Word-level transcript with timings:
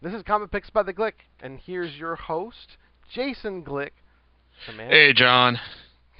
This 0.00 0.14
is 0.14 0.22
Comic 0.22 0.52
Picks 0.52 0.70
by 0.70 0.84
the 0.84 0.92
Glick, 0.92 1.14
and 1.40 1.58
here's 1.58 1.96
your 1.96 2.14
host, 2.14 2.76
Jason 3.12 3.64
Glick. 3.64 3.90
Hey, 4.76 5.12
John. 5.12 5.58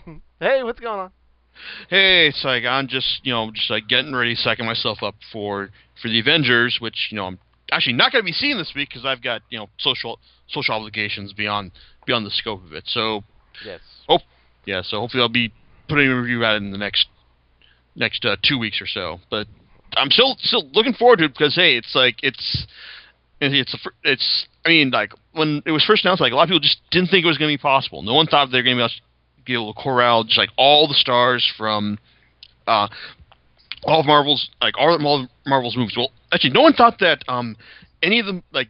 Hey, 0.41 0.63
what's 0.63 0.79
going 0.79 1.01
on? 1.01 1.11
Hey, 1.91 2.29
it's 2.29 2.45
like 2.45 2.65
I'm 2.65 2.87
just 2.87 3.21
you 3.25 3.33
know 3.33 3.51
just 3.53 3.69
like 3.71 3.89
getting 3.89 4.15
ready, 4.15 4.37
psyching 4.37 4.65
myself 4.65 5.03
up 5.03 5.17
for 5.33 5.71
for 6.01 6.07
the 6.07 6.21
Avengers, 6.21 6.79
which 6.81 7.09
you 7.11 7.17
know 7.17 7.25
I'm 7.25 7.39
actually 7.73 7.95
not 7.95 8.13
going 8.13 8.23
to 8.23 8.25
be 8.25 8.33
seeing 8.33 8.57
this 8.57 8.73
week 8.75 8.89
because 8.89 9.05
I've 9.05 9.21
got 9.21 9.43
you 9.51 9.59
know 9.59 9.69
social 9.79 10.21
social 10.49 10.77
obligations 10.77 11.33
beyond 11.33 11.73
beyond 12.07 12.25
the 12.25 12.31
scope 12.31 12.65
of 12.65 12.73
it. 12.73 12.85
So 12.87 13.25
Yes. 13.65 13.81
Oh, 14.09 14.21
yeah, 14.65 14.83
so 14.83 15.01
hopefully 15.01 15.23
I'll 15.23 15.29
be 15.29 15.53
putting 15.89 16.09
a 16.09 16.17
review 16.17 16.45
out 16.45 16.57
in 16.57 16.71
the 16.71 16.79
next 16.79 17.09
next 17.97 18.25
uh, 18.25 18.37
two 18.43 18.59
weeks 18.59 18.81
or 18.81 18.87
so. 18.87 19.19
But 19.31 19.47
I'm 19.95 20.11
still 20.11 20.37
still 20.39 20.69
looking 20.73 20.95
forward 20.95 21.19
to 21.19 21.25
it 21.25 21.33
because 21.33 21.55
hey, 21.55 21.77
it's 21.77 21.95
like 21.95 22.17
it's 22.23 22.67
it's 23.41 23.75
a, 23.75 23.79
it's 24.05 24.47
I 24.65 24.71
mean 24.71 24.91
like 24.91 25.13
when 25.33 25.63
it 25.67 25.71
was 25.71 25.85
first 25.85 26.05
announced, 26.05 26.21
like 26.21 26.33
a 26.33 26.37
lot 26.37 26.45
of 26.45 26.49
people 26.49 26.61
just 26.61 26.81
didn't 26.91 27.09
think 27.09 27.25
it 27.25 27.29
was 27.29 27.39
going 27.39 27.51
to 27.51 27.57
be 27.57 27.63
possible. 27.63 28.03
No 28.03 28.15
one 28.15 28.27
thought 28.27 28.51
they 28.51 28.59
were 28.59 28.63
going 28.65 28.77
to 28.77 28.89
be 29.45 29.55
able 29.55 29.73
to 29.73 29.81
corral 29.81 30.25
just 30.25 30.39
like 30.39 30.51
all 30.57 30.89
the 30.89 30.95
stars 30.95 31.51
from 31.57 31.99
uh, 32.67 32.89
all 33.85 34.01
of 34.01 34.07
Marvel's 34.07 34.51
like 34.61 34.75
all 34.79 34.95
of 34.95 35.29
Marvel's 35.47 35.77
movies. 35.77 35.95
Well, 35.97 36.11
actually, 36.33 36.53
no 36.53 36.63
one 36.63 36.75
thought 36.75 36.99
that 37.01 37.23
um, 37.29 37.57
any 38.03 38.21
of 38.21 38.27
them 38.27 38.43
like 38.53 38.69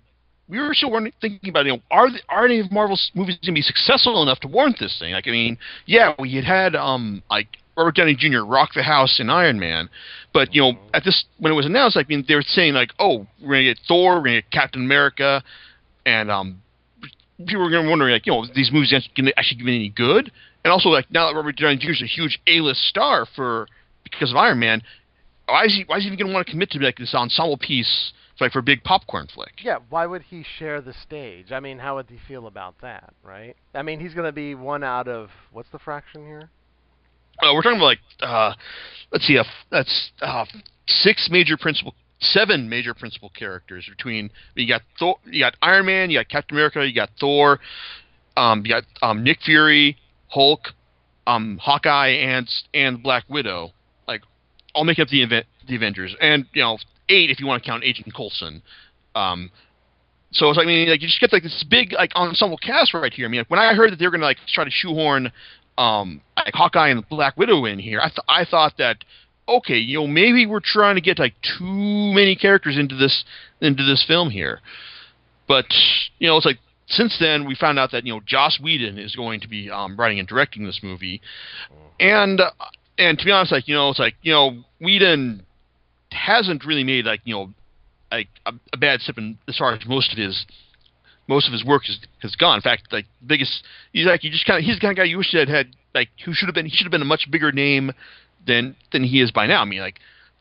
we 0.48 0.58
were 0.58 0.74
still 0.74 0.90
thinking 1.20 1.50
about 1.50 1.66
you 1.66 1.72
know 1.72 1.82
are 1.90 2.10
the, 2.10 2.20
are 2.28 2.44
any 2.44 2.60
of 2.60 2.70
Marvel's 2.70 3.10
movies 3.14 3.36
going 3.36 3.54
to 3.54 3.58
be 3.58 3.62
successful 3.62 4.22
enough 4.22 4.40
to 4.40 4.48
warrant 4.48 4.78
this 4.78 4.98
thing? 4.98 5.12
Like 5.12 5.26
I 5.26 5.30
mean, 5.30 5.58
yeah, 5.86 6.14
we 6.18 6.34
had 6.34 6.44
had 6.44 6.76
um 6.76 7.22
like 7.30 7.48
Robert 7.78 7.94
Downey 7.94 8.16
Jr. 8.16 8.40
rock 8.40 8.70
the 8.74 8.82
house 8.82 9.20
in 9.20 9.30
Iron 9.30 9.60
Man, 9.60 9.88
but 10.34 10.52
you 10.52 10.60
know 10.60 10.72
at 10.92 11.04
this 11.04 11.24
when 11.38 11.52
it 11.52 11.56
was 11.56 11.64
announced, 11.64 11.96
I 11.96 12.04
mean 12.08 12.24
they 12.26 12.34
were 12.34 12.42
saying 12.42 12.74
like 12.74 12.90
oh 12.98 13.26
we're 13.40 13.54
gonna 13.54 13.62
get 13.62 13.78
Thor, 13.86 14.16
we're 14.16 14.24
gonna 14.24 14.40
get 14.42 14.50
Captain 14.50 14.82
America, 14.82 15.42
and 16.04 16.28
um 16.28 16.60
people 17.38 17.62
were 17.62 17.70
gonna 17.70 17.88
wondering 17.88 18.12
like 18.12 18.26
you 18.26 18.32
know 18.32 18.44
these 18.52 18.70
movies 18.72 18.92
gonna 19.16 19.30
actually 19.36 19.62
be 19.62 19.76
any 19.76 19.88
good, 19.90 20.32
and 20.64 20.72
also 20.72 20.88
like 20.88 21.08
now 21.12 21.28
that 21.28 21.36
Robert 21.36 21.56
Downey 21.56 21.76
Jr. 21.76 21.92
is 21.92 22.02
a 22.02 22.06
huge 22.06 22.40
A-list 22.48 22.82
star 22.82 23.26
for 23.36 23.68
because 24.02 24.32
of 24.32 24.36
Iron 24.36 24.58
Man, 24.58 24.82
why 25.46 25.64
is 25.64 25.74
he 25.74 25.84
why 25.86 25.98
is 25.98 26.02
he 26.02 26.08
even 26.08 26.18
gonna 26.18 26.34
want 26.34 26.46
to 26.46 26.50
commit 26.50 26.70
to 26.70 26.80
like 26.80 26.98
this 26.98 27.14
ensemble 27.14 27.58
piece 27.58 28.12
like 28.40 28.52
for 28.52 28.58
a 28.58 28.62
big 28.62 28.82
popcorn 28.82 29.28
flick? 29.32 29.52
Yeah, 29.62 29.78
why 29.88 30.06
would 30.06 30.22
he 30.22 30.44
share 30.58 30.80
the 30.80 30.94
stage? 30.94 31.52
I 31.52 31.60
mean, 31.60 31.78
how 31.78 31.96
would 31.96 32.06
he 32.08 32.18
feel 32.26 32.46
about 32.46 32.74
that, 32.82 33.14
right? 33.22 33.56
I 33.74 33.82
mean, 33.82 34.00
he's 34.00 34.14
going 34.14 34.26
to 34.26 34.32
be 34.32 34.54
one 34.54 34.84
out 34.84 35.08
of 35.08 35.30
what's 35.52 35.68
the 35.70 35.78
fraction 35.78 36.24
here? 36.24 36.50
Uh, 37.40 37.54
we're 37.54 37.62
talking 37.62 37.78
about 37.78 37.86
like 37.86 38.00
uh, 38.20 38.54
let's 39.12 39.26
see, 39.26 39.38
that's 39.70 40.10
uh, 40.22 40.44
six 40.86 41.28
major 41.30 41.56
principal, 41.56 41.94
seven 42.20 42.68
major 42.68 42.94
principal 42.94 43.30
characters 43.30 43.86
between 43.88 44.30
you 44.54 44.68
got 44.68 44.82
Thor, 44.98 45.16
you 45.24 45.40
got 45.40 45.54
Iron 45.62 45.86
Man, 45.86 46.10
you 46.10 46.18
got 46.18 46.28
Captain 46.28 46.56
America, 46.56 46.86
you 46.86 46.94
got 46.94 47.10
Thor, 47.20 47.60
um, 48.36 48.64
you 48.64 48.72
got 48.72 48.84
um, 49.02 49.22
Nick 49.22 49.38
Fury, 49.44 49.96
Hulk, 50.28 50.68
um, 51.26 51.58
Hawkeye, 51.62 52.08
and 52.08 52.48
and 52.74 53.02
Black 53.02 53.24
Widow, 53.28 53.72
Like, 54.06 54.22
I'll 54.74 54.84
make 54.84 54.98
up 54.98 55.08
the 55.08 55.22
event, 55.22 55.46
the 55.66 55.76
Avengers, 55.76 56.14
and 56.20 56.46
you 56.54 56.62
know 56.62 56.78
eight 57.08 57.30
if 57.30 57.40
you 57.40 57.46
want 57.46 57.62
to 57.62 57.68
count 57.68 57.84
Agent 57.84 58.14
Coulson. 58.14 58.62
Um, 59.14 59.50
so 60.30 60.48
it's 60.50 60.58
like 60.58 60.66
I 60.66 60.68
mean, 60.68 60.88
like 60.90 61.00
you 61.00 61.08
just 61.08 61.20
get 61.20 61.32
like 61.32 61.42
this 61.42 61.64
big 61.68 61.92
like 61.92 62.14
ensemble 62.14 62.58
cast 62.58 62.92
right 62.94 63.12
here. 63.12 63.26
I 63.26 63.28
mean, 63.28 63.40
like, 63.40 63.50
when 63.50 63.58
I 63.60 63.74
heard 63.74 63.92
that 63.92 63.98
they 63.98 64.04
were 64.06 64.10
gonna 64.10 64.24
like 64.24 64.38
try 64.52 64.64
to 64.64 64.70
shoehorn 64.70 65.32
um, 65.78 66.20
like 66.36 66.54
Hawkeye 66.54 66.88
and 66.88 67.08
Black 67.08 67.36
Widow 67.36 67.64
in 67.64 67.78
here, 67.78 68.00
I 68.00 68.08
th- 68.08 68.18
I 68.28 68.44
thought 68.44 68.74
that 68.78 68.98
okay, 69.48 69.78
you 69.78 69.98
know, 69.98 70.06
maybe 70.06 70.44
we're 70.44 70.60
trying 70.62 70.96
to 70.96 71.00
get 71.00 71.18
like 71.18 71.34
too 71.40 71.64
many 72.14 72.36
characters 72.36 72.76
into 72.76 72.96
this 72.96 73.24
into 73.60 73.84
this 73.84 74.04
film 74.06 74.30
here. 74.30 74.60
But 75.46 75.66
you 76.18 76.28
know, 76.28 76.36
it's 76.36 76.44
like 76.44 76.58
since 76.88 77.16
then 77.18 77.46
we 77.46 77.54
found 77.54 77.78
out 77.78 77.92
that 77.92 78.04
you 78.04 78.12
know 78.12 78.20
Joss 78.26 78.60
Whedon 78.60 78.98
is 78.98 79.16
going 79.16 79.40
to 79.40 79.48
be 79.48 79.70
um, 79.70 79.96
writing 79.96 80.18
and 80.18 80.28
directing 80.28 80.64
this 80.64 80.80
movie, 80.82 81.20
and 81.98 82.40
uh, 82.40 82.50
and 82.98 83.18
to 83.18 83.24
be 83.24 83.30
honest, 83.30 83.52
like 83.52 83.68
you 83.68 83.74
know, 83.74 83.90
it's 83.90 83.98
like 83.98 84.16
you 84.22 84.32
know 84.32 84.64
Whedon 84.80 85.44
hasn't 86.10 86.64
really 86.64 86.84
made 86.84 87.06
like 87.06 87.20
you 87.24 87.34
know 87.34 87.50
like 88.10 88.28
a, 88.46 88.52
a 88.72 88.76
bad 88.76 89.00
step 89.00 89.16
in 89.18 89.38
as 89.46 89.56
far 89.56 89.74
as 89.74 89.86
most 89.86 90.12
of 90.12 90.18
his 90.18 90.44
most 91.28 91.46
of 91.46 91.52
his 91.52 91.64
work 91.64 91.88
is 91.88 91.98
has 92.20 92.34
gone. 92.34 92.56
In 92.56 92.62
fact, 92.62 92.92
like 92.92 93.06
biggest, 93.24 93.62
he's 93.92 94.06
like 94.06 94.24
you 94.24 94.30
just 94.30 94.46
kind 94.46 94.58
of 94.58 94.64
he's 94.64 94.76
the 94.76 94.80
kind 94.80 94.92
of 94.92 94.96
guy 94.96 95.04
you 95.04 95.18
wish 95.18 95.32
that 95.32 95.48
had 95.48 95.68
like 95.94 96.08
who 96.24 96.32
should 96.34 96.46
have 96.48 96.54
been 96.54 96.66
he 96.66 96.74
should 96.74 96.84
have 96.84 96.90
been 96.90 97.02
a 97.02 97.06
much 97.06 97.30
bigger 97.30 97.52
name 97.52 97.92
than 98.46 98.74
than 98.92 99.04
he 99.04 99.20
is 99.20 99.30
by 99.30 99.46
now. 99.46 99.62
I 99.62 99.64
mean, 99.64 99.80
like 99.80 100.00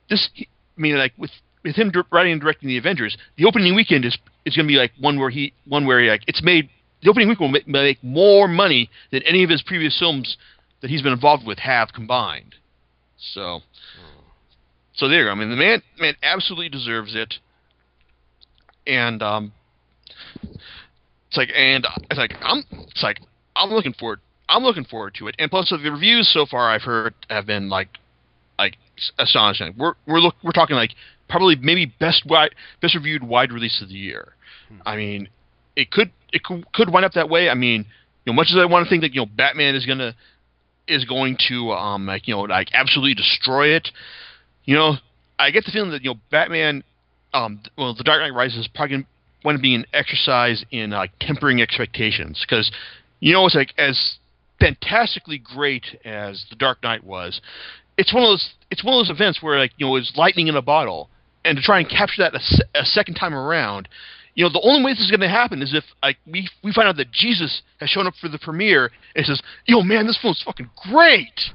this. 0.09 0.29
I 0.37 0.81
mean, 0.81 0.97
like 0.97 1.13
with 1.17 1.31
with 1.63 1.75
him 1.75 1.91
writing 2.11 2.31
and 2.33 2.41
directing 2.41 2.69
the 2.69 2.77
Avengers, 2.77 3.17
the 3.37 3.45
opening 3.45 3.75
weekend 3.75 4.05
is 4.05 4.17
is 4.45 4.55
going 4.55 4.67
to 4.67 4.71
be 4.71 4.77
like 4.77 4.91
one 4.99 5.19
where 5.19 5.29
he 5.29 5.53
one 5.67 5.85
where 5.85 6.01
he, 6.01 6.09
like 6.09 6.21
it's 6.27 6.41
made 6.41 6.69
the 7.03 7.09
opening 7.09 7.29
week 7.29 7.39
will 7.39 7.49
make, 7.49 7.67
make 7.67 8.03
more 8.03 8.47
money 8.47 8.89
than 9.11 9.21
any 9.23 9.43
of 9.43 9.49
his 9.49 9.61
previous 9.61 9.97
films 9.99 10.37
that 10.81 10.89
he's 10.89 11.01
been 11.01 11.13
involved 11.13 11.45
with 11.45 11.59
have 11.59 11.93
combined. 11.93 12.55
So, 13.33 13.61
so 14.95 15.07
there 15.07 15.19
you 15.19 15.25
go. 15.25 15.31
I 15.31 15.35
mean, 15.35 15.49
the 15.49 15.55
man 15.55 15.81
man 15.99 16.15
absolutely 16.23 16.69
deserves 16.69 17.15
it, 17.15 17.35
and 18.85 19.21
um, 19.21 19.51
it's 21.27 21.37
like 21.37 21.49
and 21.55 21.85
it's 22.09 22.17
like 22.17 22.33
I'm 22.41 22.63
it's 22.71 23.03
like 23.03 23.19
I'm 23.55 23.69
looking 23.69 23.93
forward 23.93 24.19
I'm 24.49 24.63
looking 24.63 24.85
forward 24.85 25.15
to 25.15 25.27
it. 25.27 25.35
And 25.39 25.51
plus, 25.51 25.69
the 25.69 25.91
reviews 25.91 26.29
so 26.31 26.45
far 26.45 26.69
I've 26.69 26.83
heard 26.83 27.13
have 27.29 27.45
been 27.45 27.69
like 27.69 27.89
like 28.57 28.77
astonishing. 29.19 29.75
We're 29.77 29.93
we're 30.07 30.19
look 30.19 30.35
we're 30.43 30.51
talking 30.51 30.75
like 30.75 30.91
probably 31.29 31.55
maybe 31.55 31.85
best 31.99 32.25
wide 32.25 32.55
best 32.81 32.95
reviewed 32.95 33.23
wide 33.23 33.51
release 33.51 33.81
of 33.81 33.89
the 33.89 33.95
year. 33.95 34.33
I 34.85 34.95
mean, 34.95 35.29
it 35.75 35.91
could 35.91 36.11
it 36.33 36.43
could, 36.43 36.71
could 36.73 36.91
wind 36.91 37.05
up 37.05 37.13
that 37.13 37.29
way. 37.29 37.49
I 37.49 37.53
mean, 37.53 37.85
you 38.25 38.33
know, 38.33 38.35
much 38.35 38.47
as 38.51 38.57
I 38.57 38.65
want 38.65 38.85
to 38.85 38.89
think 38.89 39.01
that 39.01 39.13
you 39.13 39.21
know 39.21 39.25
Batman 39.25 39.75
is 39.75 39.85
gonna 39.85 40.15
is 40.87 41.03
going 41.05 41.37
to 41.49 41.71
um 41.71 42.05
like 42.05 42.27
you 42.27 42.35
know 42.35 42.41
like 42.41 42.69
absolutely 42.73 43.15
destroy 43.15 43.69
it, 43.69 43.89
you 44.65 44.75
know, 44.75 44.95
I 45.37 45.51
get 45.51 45.65
the 45.65 45.71
feeling 45.71 45.91
that 45.91 46.03
you 46.03 46.11
know 46.11 46.19
Batman, 46.31 46.83
um, 47.33 47.61
well, 47.77 47.93
The 47.93 48.03
Dark 48.03 48.21
Knight 48.21 48.33
Rises 48.33 48.59
is 48.59 48.67
probably 48.73 49.05
going 49.47 49.57
to 49.57 49.61
be 49.61 49.75
an 49.75 49.85
exercise 49.93 50.65
in 50.71 50.93
tempering 51.21 51.61
expectations 51.61 52.45
because 52.47 52.71
you 53.19 53.33
know 53.33 53.45
it's 53.45 53.55
like 53.55 53.73
as 53.77 54.17
fantastically 54.59 55.37
great 55.37 55.85
as 56.03 56.45
The 56.49 56.55
Dark 56.55 56.83
Knight 56.83 57.03
was, 57.03 57.41
it's 57.97 58.13
one 58.13 58.23
of 58.23 58.29
those 58.29 58.53
it's 58.69 58.83
one 58.83 58.93
of 58.93 58.99
those 58.99 59.15
events 59.15 59.41
where 59.41 59.57
like 59.57 59.71
you 59.77 59.85
know 59.85 59.95
it's 59.95 60.13
lightning 60.15 60.47
in 60.47 60.55
a 60.55 60.61
bottle, 60.61 61.09
and 61.45 61.55
to 61.57 61.63
try 61.63 61.79
and 61.79 61.89
capture 61.89 62.23
that 62.23 62.35
a, 62.35 62.79
a 62.81 62.85
second 62.85 63.15
time 63.15 63.33
around, 63.33 63.87
you 64.35 64.43
know 64.43 64.49
the 64.49 64.61
only 64.63 64.83
way 64.83 64.91
this 64.91 65.01
is 65.01 65.11
going 65.11 65.21
to 65.21 65.29
happen 65.29 65.61
is 65.61 65.73
if 65.73 65.85
like 66.03 66.17
we 66.25 66.49
we 66.63 66.73
find 66.73 66.87
out 66.87 66.97
that 66.97 67.11
Jesus 67.11 67.61
has 67.79 67.89
shown 67.89 68.05
up 68.05 68.15
for 68.19 68.27
the 68.27 68.39
premiere 68.39 68.91
and 69.15 69.25
says, 69.25 69.41
"Yo, 69.65 69.81
man, 69.81 70.07
this 70.07 70.17
film's 70.21 70.41
fucking 70.43 70.69
great." 70.89 71.51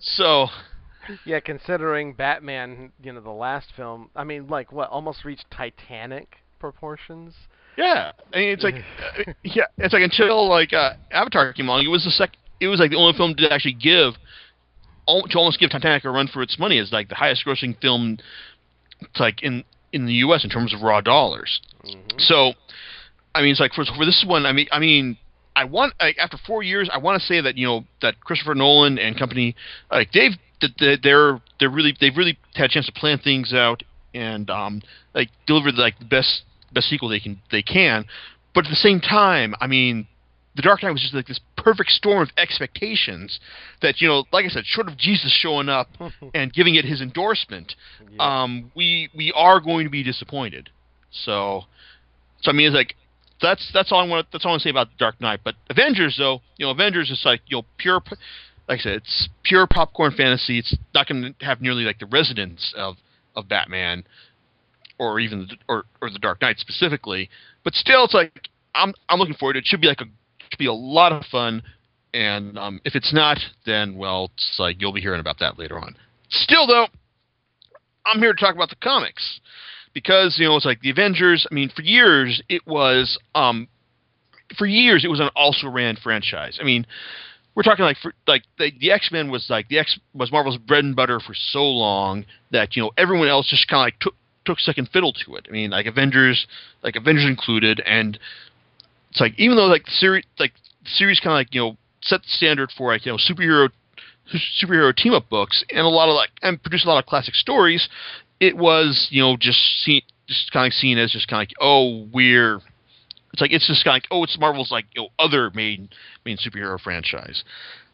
so 0.00 0.46
Yeah, 1.26 1.40
considering 1.40 2.12
Batman, 2.12 2.92
you 3.02 3.12
know, 3.12 3.20
the 3.20 3.30
last 3.30 3.72
film, 3.74 4.10
I 4.14 4.22
mean, 4.22 4.46
like 4.46 4.70
what, 4.70 4.88
almost 4.90 5.24
reached 5.24 5.46
Titanic 5.50 6.36
proportions. 6.62 7.34
Yeah, 7.76 8.12
I 8.32 8.38
mean 8.38 8.48
it's 8.48 8.64
like 8.64 8.76
uh, 9.28 9.32
yeah, 9.42 9.64
it's 9.76 9.92
like 9.92 10.02
until 10.02 10.48
like 10.48 10.72
uh, 10.72 10.94
Avatar 11.10 11.52
came 11.52 11.68
along, 11.68 11.84
it 11.84 11.88
was 11.88 12.04
the 12.04 12.10
sec. 12.10 12.30
It 12.60 12.68
was 12.68 12.80
like 12.80 12.90
the 12.90 12.96
only 12.96 13.12
film 13.16 13.34
to 13.34 13.52
actually 13.52 13.74
give 13.74 14.14
to 15.06 15.38
almost 15.38 15.58
give 15.58 15.70
Titanic 15.70 16.04
a 16.04 16.10
run 16.10 16.28
for 16.28 16.42
its 16.42 16.58
money 16.58 16.78
as 16.78 16.92
like 16.92 17.08
the 17.08 17.14
highest 17.14 17.44
grossing 17.44 17.78
film, 17.80 18.18
it's 19.00 19.20
like 19.20 19.42
in 19.42 19.64
in 19.92 20.06
the 20.06 20.14
U.S. 20.14 20.44
in 20.44 20.50
terms 20.50 20.72
of 20.72 20.82
raw 20.82 21.00
dollars. 21.00 21.60
Mm-hmm. 21.84 22.18
So, 22.18 22.52
I 23.34 23.42
mean, 23.42 23.50
it's 23.50 23.60
like 23.60 23.72
for 23.72 23.84
for 23.84 24.04
this 24.04 24.24
one, 24.26 24.46
I 24.46 24.52
mean, 24.52 24.68
I 24.70 24.78
mean, 24.78 25.16
I 25.56 25.64
want 25.64 25.94
like 26.00 26.16
after 26.18 26.38
four 26.46 26.62
years, 26.62 26.88
I 26.92 26.98
want 26.98 27.20
to 27.20 27.26
say 27.26 27.40
that 27.40 27.56
you 27.56 27.66
know 27.66 27.84
that 28.00 28.20
Christopher 28.20 28.54
Nolan 28.54 28.98
and 28.98 29.18
company, 29.18 29.56
like 29.90 30.12
they've 30.12 30.32
they're 31.02 31.40
they're 31.58 31.70
really 31.70 31.96
they've 32.00 32.16
really 32.16 32.38
had 32.54 32.66
a 32.66 32.68
chance 32.68 32.86
to 32.86 32.92
plan 32.92 33.18
things 33.18 33.52
out 33.52 33.82
and 34.14 34.48
um 34.50 34.82
like 35.14 35.28
deliver 35.46 35.72
like 35.72 35.98
the 35.98 36.04
best 36.04 36.42
best 36.72 36.88
sequel 36.88 37.08
they 37.08 37.20
can 37.20 37.40
they 37.50 37.62
can, 37.62 38.04
but 38.54 38.64
at 38.66 38.70
the 38.70 38.76
same 38.76 39.00
time, 39.00 39.54
I 39.60 39.66
mean. 39.66 40.06
The 40.54 40.60
Dark 40.60 40.82
Knight 40.82 40.90
was 40.92 41.00
just 41.00 41.14
like 41.14 41.26
this 41.26 41.40
perfect 41.56 41.92
storm 41.92 42.20
of 42.20 42.28
expectations 42.36 43.40
that 43.80 44.02
you 44.02 44.08
know, 44.08 44.24
like 44.34 44.44
I 44.44 44.48
said, 44.48 44.66
short 44.66 44.86
of 44.86 44.98
Jesus 44.98 45.32
showing 45.32 45.70
up 45.70 45.88
and 46.34 46.52
giving 46.52 46.74
it 46.74 46.84
his 46.84 47.00
endorsement, 47.00 47.74
Yeah. 48.10 48.42
um, 48.42 48.70
we 48.74 49.08
we 49.16 49.32
are 49.34 49.60
going 49.60 49.84
to 49.86 49.90
be 49.90 50.02
disappointed. 50.02 50.68
So, 51.10 51.62
so 52.42 52.50
I 52.50 52.54
mean, 52.54 52.66
it's 52.66 52.74
like 52.74 52.96
that's 53.40 53.70
that's 53.72 53.92
all 53.92 54.00
I 54.00 54.06
want. 54.06 54.26
That's 54.30 54.44
all 54.44 54.50
I 54.50 54.52
want 54.52 54.60
to 54.62 54.66
say 54.66 54.70
about 54.70 54.88
The 54.90 54.96
Dark 54.98 55.22
Knight. 55.22 55.40
But 55.42 55.54
Avengers, 55.70 56.16
though, 56.18 56.42
you 56.58 56.66
know, 56.66 56.70
Avengers 56.72 57.10
is 57.10 57.22
like 57.24 57.40
you 57.46 57.56
know 57.56 57.62
pure, 57.78 58.02
like 58.68 58.80
I 58.80 58.82
said, 58.82 58.92
it's 58.96 59.30
pure 59.44 59.66
popcorn 59.66 60.12
fantasy. 60.14 60.58
It's 60.58 60.76
not 60.94 61.08
going 61.08 61.34
to 61.38 61.44
have 61.46 61.62
nearly 61.62 61.84
like 61.84 61.98
the 61.98 62.04
resonance 62.06 62.74
of 62.76 62.96
of 63.34 63.48
Batman, 63.48 64.04
or 64.98 65.20
even 65.20 65.48
the, 65.48 65.56
or 65.68 65.84
or 66.00 66.10
the 66.10 66.18
Dark 66.18 66.40
Knight 66.40 66.58
specifically. 66.58 67.28
But 67.64 67.74
still, 67.74 68.04
it's 68.04 68.14
like 68.14 68.48
I'm 68.74 68.94
I'm 69.08 69.18
looking 69.18 69.34
forward 69.34 69.54
to 69.54 69.58
it. 69.58 69.62
It 69.62 69.66
should 69.66 69.80
be 69.80 69.88
like 69.88 70.00
a 70.00 70.06
should 70.50 70.58
be 70.58 70.66
a 70.66 70.72
lot 70.72 71.12
of 71.12 71.24
fun. 71.26 71.62
And 72.14 72.58
um, 72.58 72.80
if 72.84 72.94
it's 72.94 73.12
not, 73.12 73.38
then 73.64 73.96
well, 73.96 74.30
it's 74.34 74.56
like 74.58 74.80
you'll 74.80 74.92
be 74.92 75.00
hearing 75.00 75.20
about 75.20 75.38
that 75.40 75.58
later 75.58 75.78
on. 75.78 75.96
Still, 76.28 76.66
though, 76.66 76.86
I'm 78.04 78.18
here 78.18 78.32
to 78.32 78.40
talk 78.40 78.54
about 78.54 78.70
the 78.70 78.76
comics 78.76 79.40
because 79.94 80.36
you 80.38 80.46
know 80.46 80.56
it's 80.56 80.66
like 80.66 80.80
the 80.80 80.90
Avengers. 80.90 81.46
I 81.50 81.54
mean, 81.54 81.70
for 81.74 81.82
years 81.82 82.42
it 82.48 82.66
was 82.66 83.18
um, 83.34 83.68
for 84.58 84.66
years 84.66 85.04
it 85.04 85.08
was 85.08 85.20
an 85.20 85.30
also 85.34 85.68
ran 85.68 85.96
franchise. 85.96 86.58
I 86.60 86.64
mean, 86.64 86.86
we're 87.54 87.62
talking 87.62 87.84
like 87.84 87.98
for 88.02 88.14
like 88.26 88.42
the, 88.58 88.70
the 88.80 88.90
X 88.90 89.10
Men 89.12 89.30
was 89.30 89.46
like 89.48 89.68
the 89.68 89.78
X 89.78 89.98
was 90.14 90.32
Marvel's 90.32 90.58
bread 90.58 90.84
and 90.84 90.96
butter 90.96 91.20
for 91.20 91.34
so 91.34 91.64
long 91.64 92.24
that 92.50 92.76
you 92.76 92.82
know 92.82 92.90
everyone 92.96 93.28
else 93.28 93.48
just 93.48 93.68
kind 93.68 93.80
of 93.80 93.86
like 93.86 93.98
took 94.00 94.14
took 94.44 94.58
second 94.60 94.88
fiddle 94.92 95.12
to 95.24 95.36
it. 95.36 95.46
I 95.48 95.52
mean, 95.52 95.70
like 95.70 95.86
Avengers, 95.86 96.46
like 96.82 96.96
Avengers 96.96 97.26
included, 97.26 97.80
and 97.86 98.18
it's 99.10 99.20
like 99.20 99.38
even 99.38 99.56
though 99.56 99.66
like 99.66 99.84
the 99.84 99.90
series 99.92 100.24
like 100.38 100.52
the 100.84 100.90
series 100.90 101.20
kind 101.20 101.32
of 101.32 101.36
like 101.36 101.54
you 101.54 101.60
know 101.60 101.76
set 102.02 102.22
the 102.22 102.28
standard 102.28 102.70
for 102.76 102.92
like 102.92 103.06
you 103.06 103.12
know 103.12 103.18
superhero 103.18 103.70
superhero 104.62 104.94
team 104.94 105.12
up 105.12 105.28
books 105.28 105.64
and 105.70 105.80
a 105.80 105.88
lot 105.88 106.08
of 106.08 106.14
like 106.14 106.30
and 106.42 106.62
produced 106.62 106.84
a 106.84 106.88
lot 106.88 106.98
of 106.98 107.06
classic 107.06 107.34
stories. 107.34 107.88
It 108.40 108.56
was 108.56 109.08
you 109.10 109.22
know 109.22 109.36
just 109.36 109.58
seen 109.84 110.02
just 110.26 110.50
kind 110.52 110.66
of 110.66 110.72
seen 110.72 110.98
as 110.98 111.12
just 111.12 111.28
kind 111.28 111.42
of 111.42 111.48
like 111.48 111.54
oh 111.60 112.08
we're 112.12 112.56
it's 113.32 113.40
like 113.40 113.52
it's 113.52 113.66
just 113.66 113.84
kind 113.84 113.96
of 113.96 114.02
like 114.02 114.08
oh 114.10 114.24
it's 114.24 114.38
Marvel's 114.38 114.70
like 114.70 114.86
you 114.94 115.02
know 115.02 115.08
other 115.18 115.50
main 115.54 115.88
main 116.24 116.36
superhero 116.36 116.80
franchise. 116.80 117.44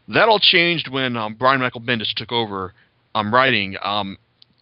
That 0.08 0.28
all 0.28 0.38
changed 0.40 0.88
when 0.88 1.16
um, 1.16 1.34
Brian 1.34 1.60
Michael 1.60 1.82
Bendis 1.82 2.14
took 2.14 2.32
over 2.32 2.72
um, 3.14 3.32
writing 3.32 3.76
um, 3.82 4.16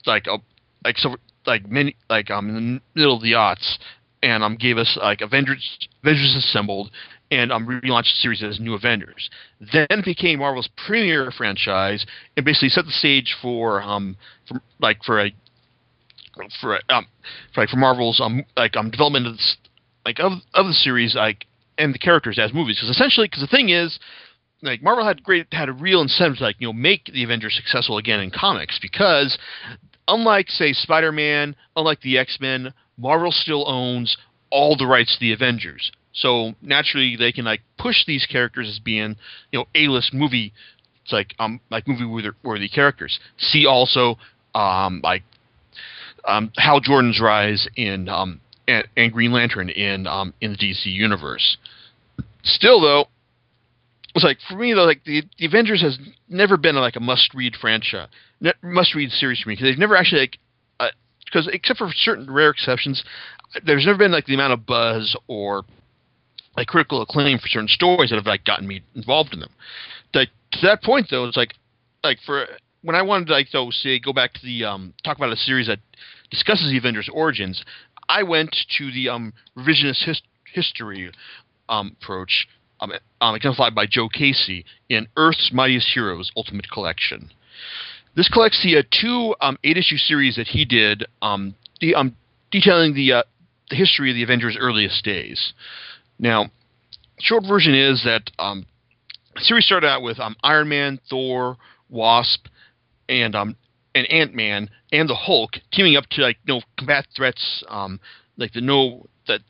like 0.05 0.27
a 0.27 0.39
like 0.85 0.99
so 0.99 1.17
like 1.47 1.69
many 1.69 1.97
like 2.11 2.31
I'm 2.31 2.51
um 2.51 2.57
in 2.57 2.75
the 2.95 3.01
middle 3.01 3.17
of 3.17 3.23
the 3.23 3.33
aughts 3.33 3.79
and 4.23 4.43
um 4.43 4.57
gave 4.57 4.79
us 4.79 4.99
like 5.01 5.21
Avengers 5.21 5.89
Avengers 6.03 6.37
Assembled 6.37 6.91
and 7.31 7.51
um, 7.53 7.67
relaunched 7.67 8.13
the 8.13 8.21
series 8.21 8.43
as 8.43 8.61
New 8.61 8.75
Avengers. 8.75 9.31
Then 9.73 9.87
it 9.91 10.05
became 10.05 10.39
Marvel's 10.39 10.69
premier 10.87 11.33
franchise 11.33 12.07
and 12.37 12.47
basically 12.47 12.69
set 12.69 12.85
the 12.85 12.93
stage 12.93 13.37
for 13.43 13.83
um 13.83 14.17
for, 14.49 14.61
like 14.81 15.03
for 15.05 15.25
a 15.25 15.33
for 16.61 16.79
um 16.91 17.07
for 17.55 17.63
like 17.63 17.69
for 17.69 17.77
Marvel's 17.77 18.21
um 18.21 18.45
like 18.57 18.77
um 18.77 18.91
development 18.91 19.27
of 19.27 19.35
like 20.05 20.21
of 20.21 20.33
of 20.55 20.67
the 20.67 20.73
series 20.73 21.15
like 21.15 21.47
and 21.79 21.95
the 21.95 21.99
characters 21.99 22.39
as 22.39 22.53
movies 22.53 22.77
because 22.77 22.95
essentially 22.95 23.27
because 23.27 23.41
the 23.41 23.47
thing 23.47 23.71
is 23.71 23.99
like 24.63 24.83
Marvel 24.83 25.05
had 25.05 25.23
great 25.23 25.47
had 25.53 25.69
a 25.69 25.73
real 25.73 26.01
incentive 26.01 26.39
to 26.39 26.45
like 26.45 26.57
you 26.59 26.69
know 26.69 26.73
make 26.73 27.07
the 27.13 27.25
Avengers 27.25 27.55
successful 27.55 27.99
again 27.99 28.21
in 28.21 28.31
comics 28.31 28.79
because 28.81 29.37
unlike 30.09 30.49
say 30.51 30.73
Spider-Man, 30.73 31.57
unlike 31.77 32.01
the 32.01 32.19
X-Men, 32.19 32.73
Marvel 32.99 33.33
still 33.33 33.69
owns 33.69 34.17
all 34.51 34.77
the 34.77 34.87
rights 34.87 35.15
to 35.15 35.21
the 35.21 35.33
Avengers. 35.33 35.93
So 36.13 36.55
naturally, 36.63 37.17
they 37.17 37.33
can 37.33 37.45
like 37.45 37.61
push 37.79 38.07
these 38.07 38.27
characters 38.27 38.69
as 38.69 38.79
being, 38.79 39.17
you 39.53 39.59
know, 39.59 39.67
A-list 39.75 40.15
movie. 40.15 40.53
It's 41.05 41.13
like 41.13 41.35
um 41.39 41.61
like 41.71 41.87
movie 41.87 42.33
worthy 42.43 42.69
characters. 42.69 43.21
See 43.39 43.67
also 43.67 44.17
um 44.55 45.01
like 45.05 45.23
um 46.27 46.51
Hal 46.57 46.81
Jordan's 46.81 47.21
rise 47.21 47.69
in 47.77 48.09
um 48.09 48.41
and, 48.67 48.89
and 48.97 49.13
Green 49.13 49.33
Lantern 49.33 49.69
in 49.69 50.07
um 50.07 50.33
in 50.41 50.53
the 50.53 50.59
DC 50.59 50.87
universe. 50.87 51.59
Still 52.43 52.81
though, 52.81 53.07
it's 54.15 54.25
like 54.25 54.39
for 54.49 54.55
me 54.55 54.73
though, 54.73 54.85
like 54.85 55.05
the, 55.05 55.23
the 55.39 55.47
Avengers 55.47 55.83
has 55.83 55.99
never 56.29 56.57
been 56.57 56.77
like 56.77 56.97
a 56.97 57.01
must-read 57.01 57.55
franchise, 57.61 58.09
must-read 58.63 59.11
series 59.11 59.41
for 59.41 59.49
me 59.49 59.55
because 59.55 59.69
they've 59.69 59.79
never 59.79 59.97
actually 59.97 60.21
like 60.21 60.39
because 61.25 61.49
uh, 61.49 61.51
except 61.53 61.79
for 61.79 61.91
certain 61.93 62.31
rare 62.33 62.51
exceptions, 62.51 63.03
there's 63.65 63.85
never 63.87 63.99
been 63.99 64.13
like 64.13 64.27
the 64.27 64.35
amount 64.35 64.53
of 64.53 64.67
buzz 64.67 65.17
or 65.27 65.65
like 66.57 66.69
critical 66.69 67.03
acclaim 67.03 67.39
for 67.39 67.49
certain 67.49 67.69
stories 67.69 68.11
that 68.11 68.17
have 68.17 68.27
like 68.27 68.45
gotten 68.45 68.67
me 68.67 68.83
involved 68.95 69.33
in 69.33 69.41
them. 69.41 69.51
To 70.13 70.27
that 70.63 70.83
point 70.83 71.09
though, 71.11 71.27
it's 71.27 71.37
like 71.37 71.55
like 72.03 72.19
for 72.25 72.47
when 72.83 72.97
I 72.97 73.03
wanted 73.03 73.27
to 73.27 73.33
like 73.33 73.49
though 73.53 73.71
say 73.71 73.99
go 73.99 74.13
back 74.13 74.33
to 74.35 74.41
the 74.43 74.65
um 74.65 74.95
talk 75.05 75.17
about 75.17 75.33
a 75.33 75.37
series 75.37 75.67
that 75.67 75.81
discusses 76.31 76.71
the 76.71 76.79
Avengers 76.79 77.11
origins, 77.13 77.63
I 78.09 78.23
went 78.23 78.57
to 78.79 78.93
the 78.93 79.09
um 79.09 79.33
revisionist 79.57 80.05
his- 80.05 80.23
history 80.53 81.11
um 81.69 81.97
approach 82.01 82.49
um, 82.81 82.93
um 83.21 83.35
exemplified 83.35 83.75
by 83.75 83.87
Joe 83.87 84.09
Casey 84.09 84.65
in 84.89 85.09
Earth's 85.17 85.51
Mightiest 85.53 85.89
Heroes 85.93 86.31
Ultimate 86.37 86.71
Collection. 86.71 87.31
This 88.17 88.31
collects 88.31 88.63
the 88.63 88.79
uh, 88.79 88.83
two 88.91 89.35
um, 89.43 89.59
eight 89.63 89.77
issue 89.77 89.99
series 89.99 90.37
that 90.37 90.47
he 90.47 90.65
did 90.65 91.05
um, 91.21 91.55
the, 91.81 91.95
um, 91.95 92.17
detailing 92.51 92.95
the 92.95 93.13
uh, 93.13 93.23
the 93.69 93.77
history 93.77 94.11
of 94.11 94.15
the 94.15 94.23
Avengers' 94.23 94.57
earliest 94.59 95.05
days. 95.05 95.53
Now, 96.19 96.47
short 97.21 97.45
version 97.47 97.75
is 97.75 98.05
that 98.05 98.31
um, 98.39 98.65
the 99.35 99.43
series 99.43 99.67
started 99.67 99.89
out 99.89 100.01
with 100.01 100.19
um, 100.19 100.35
Iron 100.43 100.71
Man, 100.71 100.99
Thor, 101.11 101.59
Wasp, 101.91 102.47
and 103.07 103.35
um, 103.35 103.55
and 103.95 104.11
Ant 104.11 104.35
Man 104.35 104.71
and 104.93 105.11
the 105.11 105.15
Hulk 105.15 105.51
teaming 105.71 105.97
up 105.97 106.07
to 106.13 106.23
like 106.23 106.39
you 106.47 106.55
know 106.55 106.63
combat 106.79 107.07
threats 107.15 107.63
like 108.39 108.53
the 108.55 108.63
no 108.63 109.07
that 109.29 109.41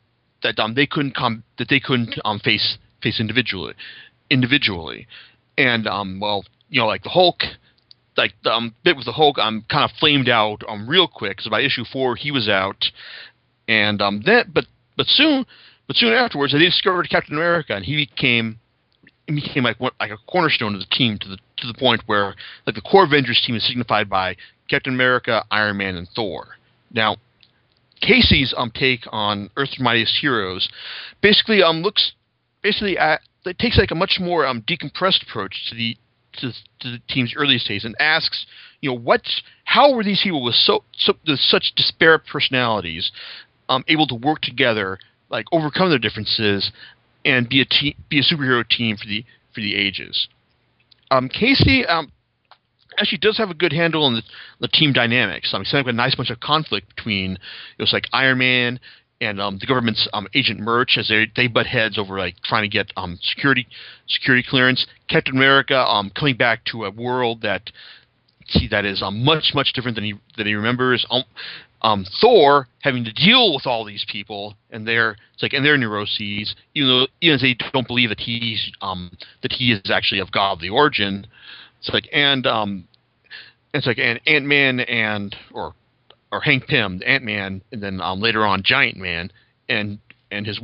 that 0.43 0.55
they 0.75 0.87
couldn't 0.87 1.15
come 1.15 1.43
that 1.57 1.69
they 1.69 1.79
couldn't 1.79 2.15
face 2.43 2.77
face 3.01 3.19
individually 3.21 3.73
individually 4.29 5.07
and 5.57 5.85
well 6.19 6.43
you 6.69 6.81
know 6.81 6.87
like 6.87 7.03
the 7.03 7.09
Hulk 7.09 7.43
like 8.17 8.33
the 8.43 8.51
um, 8.51 8.75
bit 8.83 8.95
with 8.95 9.05
the 9.05 9.13
Hulk, 9.13 9.37
I'm 9.39 9.63
kind 9.69 9.83
of 9.83 9.91
flamed 9.99 10.29
out 10.29 10.63
um 10.67 10.89
real 10.89 11.07
quick 11.07 11.41
so 11.41 11.49
by 11.49 11.61
issue 11.61 11.83
four 11.91 12.15
he 12.15 12.31
was 12.31 12.49
out 12.49 12.85
and 13.67 14.01
um 14.01 14.21
then 14.25 14.51
but 14.53 14.65
but 14.95 15.05
soon 15.07 15.45
but 15.87 15.95
soon 15.95 16.13
afterwards, 16.13 16.51
they 16.51 16.59
discovered 16.59 17.09
Captain 17.09 17.35
America, 17.35 17.73
and 17.73 17.85
he 17.85 17.95
became 17.95 18.59
he 19.25 19.35
became 19.35 19.63
like 19.63 19.79
like 19.79 20.11
a 20.11 20.17
cornerstone 20.27 20.73
of 20.73 20.81
the 20.81 20.95
team 20.95 21.17
to 21.19 21.29
the 21.29 21.37
to 21.57 21.67
the 21.67 21.73
point 21.73 22.03
where 22.05 22.35
like 22.65 22.75
the 22.75 22.81
core 22.81 23.05
Avengers 23.05 23.41
team 23.45 23.55
is 23.55 23.65
signified 23.65 24.09
by 24.09 24.35
Captain 24.69 24.93
America, 24.93 25.45
Iron 25.49 25.77
Man, 25.77 25.95
and 25.95 26.07
Thor. 26.13 26.57
Now, 26.91 27.15
Casey's 28.01 28.53
um 28.57 28.71
take 28.71 29.01
on 29.11 29.49
Earth's 29.55 29.79
Mightiest 29.79 30.17
Heroes 30.19 30.67
basically 31.21 31.63
um 31.63 31.81
looks 31.81 32.11
basically 32.61 32.97
at 32.97 33.21
it 33.45 33.57
takes 33.57 33.77
like 33.77 33.91
a 33.91 33.95
much 33.95 34.17
more 34.19 34.45
um 34.45 34.61
decompressed 34.63 35.23
approach 35.23 35.69
to 35.69 35.75
the 35.75 35.95
to, 36.37 36.51
to 36.79 36.91
the 36.91 36.99
team's 37.09 37.33
earliest 37.35 37.67
days 37.67 37.85
and 37.85 37.95
asks, 37.99 38.45
you 38.81 38.89
know, 38.89 38.97
what, 38.97 39.21
how 39.65 39.93
were 39.93 40.03
these 40.03 40.21
people 40.23 40.43
with 40.43 40.55
so, 40.55 40.83
so 40.97 41.13
such 41.35 41.73
disparate 41.75 42.21
personalities 42.31 43.11
um, 43.69 43.83
able 43.87 44.07
to 44.07 44.15
work 44.15 44.41
together 44.41 44.99
like 45.29 45.45
overcome 45.51 45.89
their 45.89 45.99
differences 45.99 46.71
and 47.25 47.49
be 47.49 47.61
a 47.61 47.65
te- 47.65 47.97
be 48.09 48.19
a 48.19 48.23
superhero 48.23 48.67
team 48.67 48.95
for 48.95 49.07
the 49.07 49.23
for 49.53 49.61
the 49.61 49.75
ages. 49.75 50.27
Um, 51.11 51.29
Casey 51.29 51.85
um, 51.85 52.11
actually 52.97 53.19
does 53.19 53.37
have 53.37 53.49
a 53.49 53.53
good 53.53 53.73
handle 53.73 54.03
on 54.03 54.15
the, 54.15 54.21
the 54.59 54.67
team 54.67 54.93
dynamics. 54.93 55.53
Um, 55.53 55.61
he's 55.61 55.71
setting 55.71 55.85
up 55.85 55.89
a 55.89 55.93
nice 55.93 56.15
bunch 56.15 56.29
of 56.29 56.39
conflict 56.39 56.95
between 56.95 57.33
it 57.77 57.81
was 57.81 57.93
like 57.93 58.05
Iron 58.13 58.37
Man 58.37 58.79
and 59.21 59.41
um, 59.41 59.57
the 59.59 59.65
government's 59.65 60.07
um, 60.13 60.27
agent 60.33 60.59
Murch 60.59 60.97
as 60.97 61.07
they 61.07 61.31
they 61.35 61.47
butt 61.47 61.65
heads 61.65 61.97
over 61.97 62.17
like 62.17 62.35
trying 62.43 62.63
to 62.63 62.69
get 62.69 62.91
um, 62.97 63.17
security 63.21 63.67
security 64.07 64.45
clearance. 64.47 64.85
Captain 65.09 65.35
America 65.35 65.77
um, 65.77 66.11
coming 66.11 66.37
back 66.37 66.63
to 66.65 66.85
a 66.85 66.91
world 66.91 67.41
that 67.41 67.71
see 68.47 68.67
that 68.69 68.85
is 68.85 69.01
um, 69.01 69.23
much 69.23 69.51
much 69.53 69.73
different 69.73 69.95
than 69.95 70.03
he 70.03 70.13
than 70.35 70.47
he 70.47 70.53
remembers. 70.53 71.05
Um, 71.09 71.23
um, 71.81 72.05
Thor 72.21 72.67
having 72.81 73.03
to 73.05 73.13
deal 73.13 73.53
with 73.53 73.67
all 73.67 73.85
these 73.85 74.05
people 74.11 74.55
and 74.71 74.87
their 74.87 75.11
it's 75.33 75.43
like 75.43 75.53
and 75.53 75.65
their 75.65 75.77
neuroses, 75.77 76.55
even 76.73 76.89
though 76.89 77.07
even 77.21 77.35
if 77.35 77.41
they 77.41 77.57
don't 77.71 77.87
believe 77.87 78.09
that 78.09 78.19
he's 78.19 78.71
um, 78.81 79.15
that 79.41 79.51
he 79.51 79.71
is 79.71 79.91
actually 79.91 80.19
of 80.19 80.31
godly 80.31 80.69
origin. 80.69 81.27
It's 81.79 81.89
like 81.89 82.07
and 82.11 82.45
um, 82.47 82.87
it's 83.73 83.85
like 83.85 83.99
and 83.99 84.19
Ant 84.25 84.45
Man 84.45 84.79
and 84.81 85.35
or 85.53 85.73
or 86.31 86.41
Hank 86.41 86.67
Pym, 86.67 87.01
Ant 87.05 87.23
Man, 87.23 87.61
and 87.71 87.81
then 87.81 88.01
um, 88.01 88.21
later 88.21 88.45
on 88.45 88.63
Giant 88.63 88.97
Man 88.97 89.31
and 89.69 89.99
and 90.29 90.45
his 90.45 90.59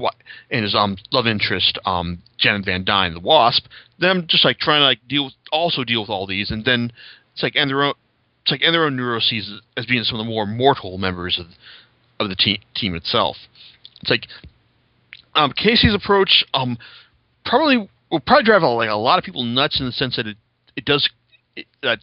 and 0.52 0.64
his 0.64 0.76
um 0.76 0.98
love 1.12 1.28
interest 1.28 1.78
um 1.86 2.22
Janet 2.38 2.66
Van 2.66 2.84
Dyne, 2.84 3.14
the 3.14 3.20
Wasp. 3.20 3.66
Them 4.00 4.26
just 4.28 4.46
like 4.46 4.58
trying 4.58 4.82
to 4.82 4.86
like 4.86 5.00
deal 5.08 5.26
with 5.26 5.34
also 5.52 5.84
deal 5.84 6.02
with 6.02 6.10
all 6.10 6.28
these, 6.28 6.52
and 6.52 6.66
then 6.66 6.92
it's 7.34 7.44
like 7.44 7.56
and 7.56 7.70
their 7.70 7.84
own 7.84 7.94
it's 8.44 8.52
like 8.52 8.62
and 8.62 8.74
their 8.74 8.86
own 8.86 8.96
neuroses 8.96 9.62
as 9.78 9.86
being 9.86 10.04
some 10.04 10.20
of 10.20 10.26
the 10.26 10.30
more 10.30 10.46
mortal 10.46 10.98
members 10.98 11.40
of 11.40 11.48
of 12.20 12.30
the 12.30 12.36
team 12.36 12.58
team 12.76 12.96
itself. 12.96 13.38
It's 14.02 14.10
like 14.10 14.28
um, 15.36 15.54
Casey's 15.54 15.96
approach 15.96 16.46
um, 16.54 16.78
probably 17.46 17.90
will 18.12 18.20
probably 18.20 18.44
drive 18.44 18.62
a, 18.62 18.68
like 18.68 18.90
a 18.90 18.96
lot 18.96 19.18
of 19.18 19.26
people 19.26 19.44
nuts 19.44 19.80
in 19.80 19.86
the 19.86 19.92
sense 19.92 20.18
that 20.18 20.28
it 20.28 20.38
it 20.76 20.86
does 20.86 21.10
that 21.82 22.00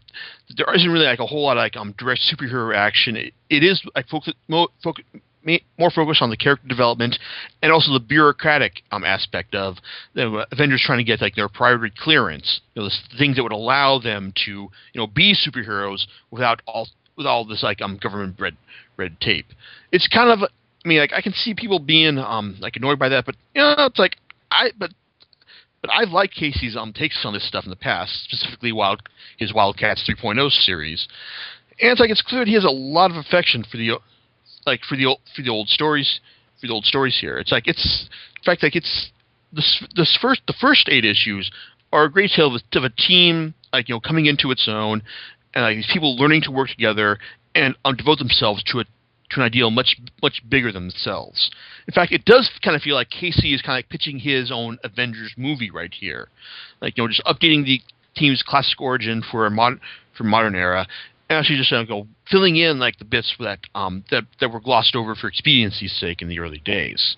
there 0.57 0.75
isn't 0.75 0.91
really 0.91 1.07
like 1.07 1.19
a 1.19 1.27
whole 1.27 1.45
lot 1.45 1.57
of 1.57 1.63
like 1.63 1.77
um 1.77 1.95
direct 1.99 2.21
superhero 2.21 2.75
action. 2.75 3.17
It, 3.17 3.35
it 3.49 3.65
is 3.65 3.83
like 3.95 4.07
focus, 4.09 4.35
mo, 4.49 4.69
focus 4.83 5.05
more 5.79 5.91
focused 5.91 6.23
on 6.23 6.31
the 6.31 6.37
character 6.37 6.69
development 6.69 7.19
and 7.63 7.73
also 7.73 7.93
the 7.93 8.01
bureaucratic 8.01 8.83
um, 8.93 9.05
aspect 9.05 9.55
of 9.55 9.77
the 10.15 10.47
Avengers 10.53 10.83
trying 10.85 10.99
to 10.99 11.05
get 11.05 11.21
like 11.21 11.35
their 11.35 11.49
priority 11.49 11.95
clearance, 11.99 12.61
you 12.75 12.83
know, 12.83 12.89
the 12.89 13.19
things 13.19 13.37
that 13.37 13.43
would 13.43 13.53
allow 13.53 13.99
them 13.99 14.33
to 14.45 14.51
you 14.51 14.71
know 14.97 15.07
be 15.07 15.35
superheroes 15.35 16.07
without 16.31 16.61
all 16.67 16.89
with 17.17 17.27
all 17.27 17.45
this 17.45 17.63
like 17.63 17.81
um 17.81 17.99
government 18.03 18.37
red 18.39 18.57
red 18.97 19.19
tape. 19.21 19.47
It's 19.93 20.07
kind 20.09 20.31
of 20.31 20.49
I 20.85 20.89
mean 20.89 20.99
like 20.99 21.13
I 21.13 21.23
can 21.23 21.33
see 21.33 21.55
people 21.55 21.79
being 21.79 22.19
um 22.19 22.57
like 22.61 22.77
annoyed 22.77 22.99
by 22.99 23.09
that, 23.09 23.25
but 23.25 23.37
you 23.55 23.63
know 23.63 23.75
it's 23.87 23.99
like 23.99 24.17
I 24.51 24.71
but 24.79 24.91
but 25.81 25.91
I've 25.93 26.11
liked 26.11 26.35
Casey's 26.35 26.77
um 26.77 26.93
takes 26.93 27.25
on 27.25 27.33
this 27.33 27.47
stuff 27.47 27.65
in 27.65 27.71
the 27.71 27.77
past, 27.77 28.25
specifically 28.25 28.73
Wild 28.73 29.03
his 29.39 29.53
Wildcats 29.53 30.09
3.0 30.09 30.51
series. 30.51 31.09
And 31.81 31.91
it's 31.93 32.01
like 32.01 32.11
it's 32.11 32.23
clear 32.23 32.43
that 32.43 32.49
he 32.49 32.55
has 32.55 32.65
a 32.65 32.71
lot 32.71 33.11
of 33.11 33.17
affection 33.17 33.65
for 33.65 33.77
the 33.77 33.99
like 34.67 34.81
for 34.89 34.97
the 34.97 35.07
old 35.07 35.21
for 35.35 35.43
the 35.43 35.51
old 35.51 35.69
stories 35.69 36.21
for 36.61 36.67
the 36.67 36.73
old 36.73 36.85
stories 36.85 37.19
here. 37.21 37.39
It's 37.39 37.53
like 37.53 37.67
it's 37.67 38.09
in 38.39 38.45
fact 38.45 38.63
like 38.63 38.77
it's 38.77 39.11
this 39.53 39.83
this 39.97 40.19
first 40.21 40.43
the 40.47 40.55
first 40.61 40.89
eight 40.91 41.05
issues 41.05 41.51
are 41.93 42.05
a 42.05 42.11
great 42.11 42.31
tale 42.35 42.55
of 42.55 42.63
a, 42.63 42.79
of 42.79 42.85
a 42.85 42.91
team 42.91 43.55
like 43.73 43.89
you 43.89 43.95
know 43.95 44.01
coming 44.01 44.27
into 44.27 44.51
its 44.51 44.69
own 44.69 45.03
and 45.55 45.65
like 45.65 45.77
these 45.77 45.91
people 45.93 46.17
learning 46.17 46.43
to 46.43 46.51
work 46.51 46.69
together 46.69 47.19
and 47.55 47.75
um, 47.85 47.97
devote 47.97 48.19
themselves 48.19 48.63
to 48.63 48.81
a 48.81 48.85
to 49.31 49.41
an 49.41 49.47
ideal 49.47 49.71
much 49.71 49.97
much 50.23 50.43
bigger 50.49 50.73
than 50.73 50.89
themselves. 50.89 51.51
In 51.87 51.95
fact, 51.95 52.13
it 52.13 52.25
does 52.25 52.51
kind 52.63 52.77
of 52.77 52.83
feel 52.83 52.95
like 52.95 53.11
Casey 53.11 53.55
is 53.55 53.63
kind 53.63 53.75
of 53.75 53.79
like 53.79 53.89
pitching 53.89 54.19
his 54.19 54.51
own 54.53 54.79
Avengers 54.85 55.33
movie 55.37 55.71
right 55.71 55.93
here, 55.93 56.29
like 56.81 56.97
you 56.97 57.05
know 57.05 57.09
just 57.09 57.25
updating 57.25 57.65
the 57.65 57.81
team's 58.17 58.43
classic 58.43 58.81
origin 58.81 59.23
for 59.31 59.47
a 59.47 59.51
modern 59.51 59.81
for 60.17 60.25
modern 60.25 60.55
era, 60.55 60.87
and 61.29 61.39
actually 61.39 61.59
just 61.59 61.73
uh, 61.73 61.85
go 61.85 62.07
filling 62.31 62.57
in 62.57 62.79
like 62.79 62.99
the 62.99 63.05
bits 63.05 63.35
that 63.41 63.61
um 63.75 64.05
that 64.11 64.25
that 64.41 64.53
were 64.53 64.61
glossed 64.61 64.95
over 64.97 65.15
for 65.15 65.29
expediency's 65.29 65.93
sake 65.93 66.23
in 66.23 66.29
the 66.29 66.39
early 66.39 66.59
days. 66.59 67.17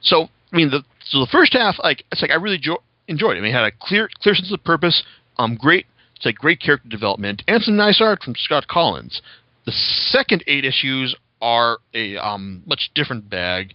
So 0.00 0.28
I 0.52 0.56
mean 0.56 0.70
the 0.70 0.82
so 1.04 1.20
the 1.20 1.28
first 1.30 1.52
half 1.52 1.76
like 1.82 2.04
it's 2.10 2.22
like 2.22 2.30
I 2.30 2.34
really 2.34 2.58
jo- 2.58 2.82
enjoyed 3.08 3.36
it. 3.36 3.40
I 3.40 3.42
mean, 3.42 3.54
it 3.54 3.58
had 3.58 3.64
a 3.64 3.72
clear 3.80 4.08
clear 4.20 4.34
sense 4.34 4.52
of 4.52 4.64
purpose, 4.64 5.02
um 5.38 5.56
great 5.56 5.86
it's 6.16 6.26
like 6.26 6.36
great 6.36 6.60
character 6.60 6.88
development 6.88 7.42
and 7.48 7.60
some 7.62 7.76
nice 7.76 8.00
art 8.00 8.22
from 8.22 8.34
Scott 8.36 8.66
Kolins. 8.68 9.20
The 9.66 9.72
second 9.72 10.44
eight 10.46 10.64
issues 10.64 11.16
are 11.42 11.78
a 11.92 12.16
um, 12.16 12.62
much 12.64 12.90
different 12.94 13.28
bag 13.28 13.74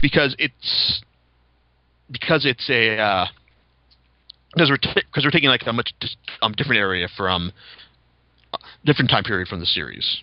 because 0.00 0.34
it's 0.38 1.02
because 2.10 2.46
it's 2.46 2.70
a 2.70 2.96
uh, 2.96 3.26
because 4.54 4.70
we're 4.70 4.94
because 4.94 5.24
we're 5.24 5.30
taking 5.30 5.50
like 5.50 5.62
a 5.66 5.72
much 5.72 5.92
um, 6.40 6.52
different 6.52 6.78
area 6.78 7.08
from 7.16 7.52
uh, 8.54 8.58
different 8.84 9.10
time 9.10 9.24
period 9.24 9.48
from 9.48 9.60
the 9.60 9.66
series. 9.66 10.22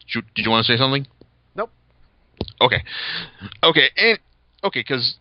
Did 0.00 0.14
you, 0.14 0.22
did 0.34 0.44
you 0.44 0.50
want 0.50 0.66
to 0.66 0.72
say 0.72 0.78
something? 0.78 1.06
Nope. 1.54 1.70
Okay. 2.60 2.82
Okay, 3.62 3.90
and 3.96 4.18
okay, 4.62 4.80
because 4.80 5.16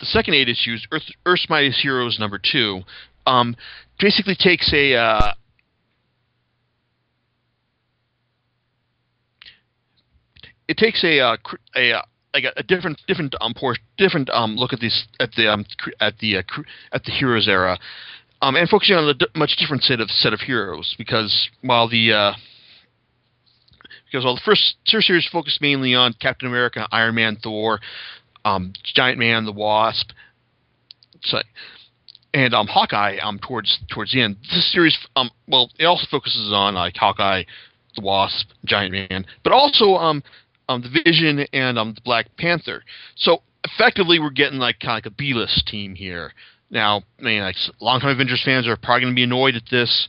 the 0.00 0.06
second 0.06 0.34
eight 0.34 0.48
issues, 0.48 0.86
Earth, 0.90 1.02
Earth's 1.26 1.46
Mightiest 1.48 1.80
Heroes 1.80 2.18
number 2.18 2.38
two, 2.38 2.82
um, 3.26 3.56
basically 3.98 4.36
takes 4.38 4.72
a 4.72 4.94
uh, 4.94 5.32
it 10.68 10.76
takes 10.76 11.02
a 11.04 11.20
uh, 11.20 11.36
a 11.76 11.92
uh, 11.92 12.02
like 12.34 12.44
a, 12.44 12.52
a, 12.60 12.62
different 12.62 13.00
different 13.06 13.34
um 13.40 13.54
por- 13.54 13.76
different 13.96 14.30
um 14.30 14.56
look 14.56 14.72
at 14.72 14.80
this 14.80 15.06
at 15.20 15.30
the 15.32 15.50
um 15.50 15.64
at 16.00 16.18
the 16.18 16.38
uh, 16.38 16.42
at 16.92 17.04
the 17.04 17.10
heroes 17.10 17.48
era, 17.48 17.78
um 18.40 18.56
and 18.56 18.68
focusing 18.68 18.96
on 18.96 19.08
a 19.08 19.14
d- 19.14 19.26
much 19.34 19.56
different 19.58 19.82
set 19.82 20.00
of 20.00 20.08
set 20.10 20.32
of 20.32 20.40
heroes 20.40 20.94
because 20.98 21.48
while 21.62 21.88
the 21.88 22.12
uh, 22.12 22.32
because 24.06 24.24
while 24.24 24.34
the 24.34 24.42
first 24.44 24.76
series 24.86 25.28
focused 25.32 25.60
mainly 25.62 25.94
on 25.94 26.12
Captain 26.20 26.46
America, 26.48 26.86
Iron 26.92 27.14
Man, 27.14 27.38
Thor, 27.42 27.80
um, 28.44 28.74
Giant 28.94 29.18
Man, 29.18 29.46
the 29.46 29.52
Wasp, 29.52 30.10
so, 31.22 31.38
and 32.34 32.54
um, 32.54 32.66
Hawkeye 32.66 33.18
um, 33.22 33.38
towards 33.38 33.78
towards 33.90 34.12
the 34.12 34.22
end. 34.22 34.36
This 34.42 34.70
series, 34.72 34.96
um, 35.16 35.30
well, 35.48 35.70
it 35.78 35.84
also 35.84 36.06
focuses 36.10 36.50
on 36.52 36.74
like 36.74 36.96
Hawkeye, 36.96 37.44
the 37.96 38.02
Wasp, 38.02 38.48
Giant 38.64 38.92
Man, 38.92 39.26
but 39.44 39.52
also 39.52 39.96
um, 39.96 40.22
um, 40.68 40.82
the 40.82 41.02
Vision 41.04 41.46
and 41.52 41.78
um, 41.78 41.94
the 41.94 42.00
Black 42.02 42.26
Panther. 42.38 42.82
So 43.16 43.42
effectively, 43.64 44.18
we're 44.18 44.30
getting 44.30 44.58
like 44.58 44.80
kind 44.80 44.92
of 44.92 44.96
like 44.96 45.06
a 45.06 45.16
B-list 45.16 45.66
team 45.66 45.94
here. 45.94 46.32
Now, 46.70 47.02
I 47.18 47.22
mean, 47.22 47.42
like 47.42 47.56
longtime 47.80 48.10
Avengers 48.10 48.42
fans 48.44 48.66
are 48.66 48.76
probably 48.76 49.02
going 49.02 49.12
to 49.12 49.16
be 49.16 49.24
annoyed 49.24 49.56
at 49.56 49.64
this, 49.70 50.08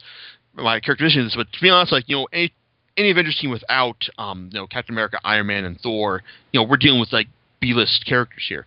my 0.54 0.80
characterization 0.80 1.22
of 1.22 1.28
this, 1.28 1.36
but 1.36 1.52
to 1.52 1.62
be 1.62 1.70
honest, 1.70 1.92
like 1.92 2.08
you 2.08 2.18
know, 2.18 2.28
any 2.32 2.54
any 2.96 3.12
Avengers 3.12 3.38
team 3.42 3.50
without 3.50 3.98
um, 4.18 4.50
you 4.54 4.60
know 4.60 4.68
Captain 4.68 4.96
America, 4.96 5.20
Iron 5.24 5.48
Man, 5.48 5.66
and 5.66 5.80
Thor, 5.82 6.24
you 6.52 6.60
know, 6.60 6.68
we're 6.68 6.78
dealing 6.78 7.00
with 7.00 7.12
like 7.12 7.28
B-list 7.60 8.06
characters 8.08 8.46
here. 8.48 8.66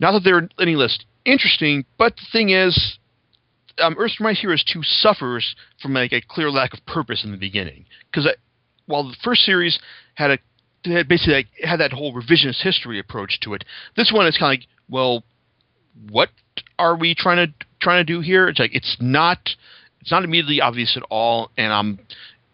Not 0.00 0.12
that 0.12 0.24
they're 0.24 0.48
any 0.58 0.74
less 0.74 0.98
interesting, 1.24 1.84
but 1.98 2.16
the 2.16 2.26
thing 2.32 2.50
is, 2.50 2.98
um, 3.78 3.96
Earth's 3.98 4.20
Mightiest 4.20 4.42
Heroes 4.42 4.64
2 4.72 4.82
suffers 4.82 5.54
from 5.80 5.94
like 5.94 6.12
a 6.12 6.20
clear 6.20 6.50
lack 6.50 6.74
of 6.74 6.84
purpose 6.86 7.24
in 7.24 7.30
the 7.30 7.36
beginning. 7.36 7.86
Because 8.10 8.28
while 8.86 9.04
the 9.04 9.16
first 9.22 9.42
series 9.42 9.78
had 10.14 10.30
a 10.30 10.38
had 10.84 11.06
basically 11.06 11.34
like, 11.34 11.46
had 11.62 11.78
that 11.78 11.92
whole 11.92 12.12
revisionist 12.12 12.60
history 12.62 12.98
approach 12.98 13.38
to 13.40 13.54
it, 13.54 13.64
this 13.96 14.10
one 14.12 14.26
is 14.26 14.36
kind 14.36 14.52
of 14.52 14.60
like, 14.60 14.68
well, 14.90 15.22
what 16.10 16.28
are 16.78 16.96
we 16.96 17.14
trying 17.14 17.46
to 17.46 17.54
trying 17.80 18.04
to 18.04 18.12
do 18.12 18.20
here? 18.20 18.48
It's 18.48 18.58
like 18.58 18.74
it's 18.74 18.96
not 19.00 19.38
it's 20.00 20.10
not 20.10 20.24
immediately 20.24 20.60
obvious 20.60 20.96
at 20.96 21.04
all, 21.10 21.50
and 21.56 21.72
um, 21.72 21.98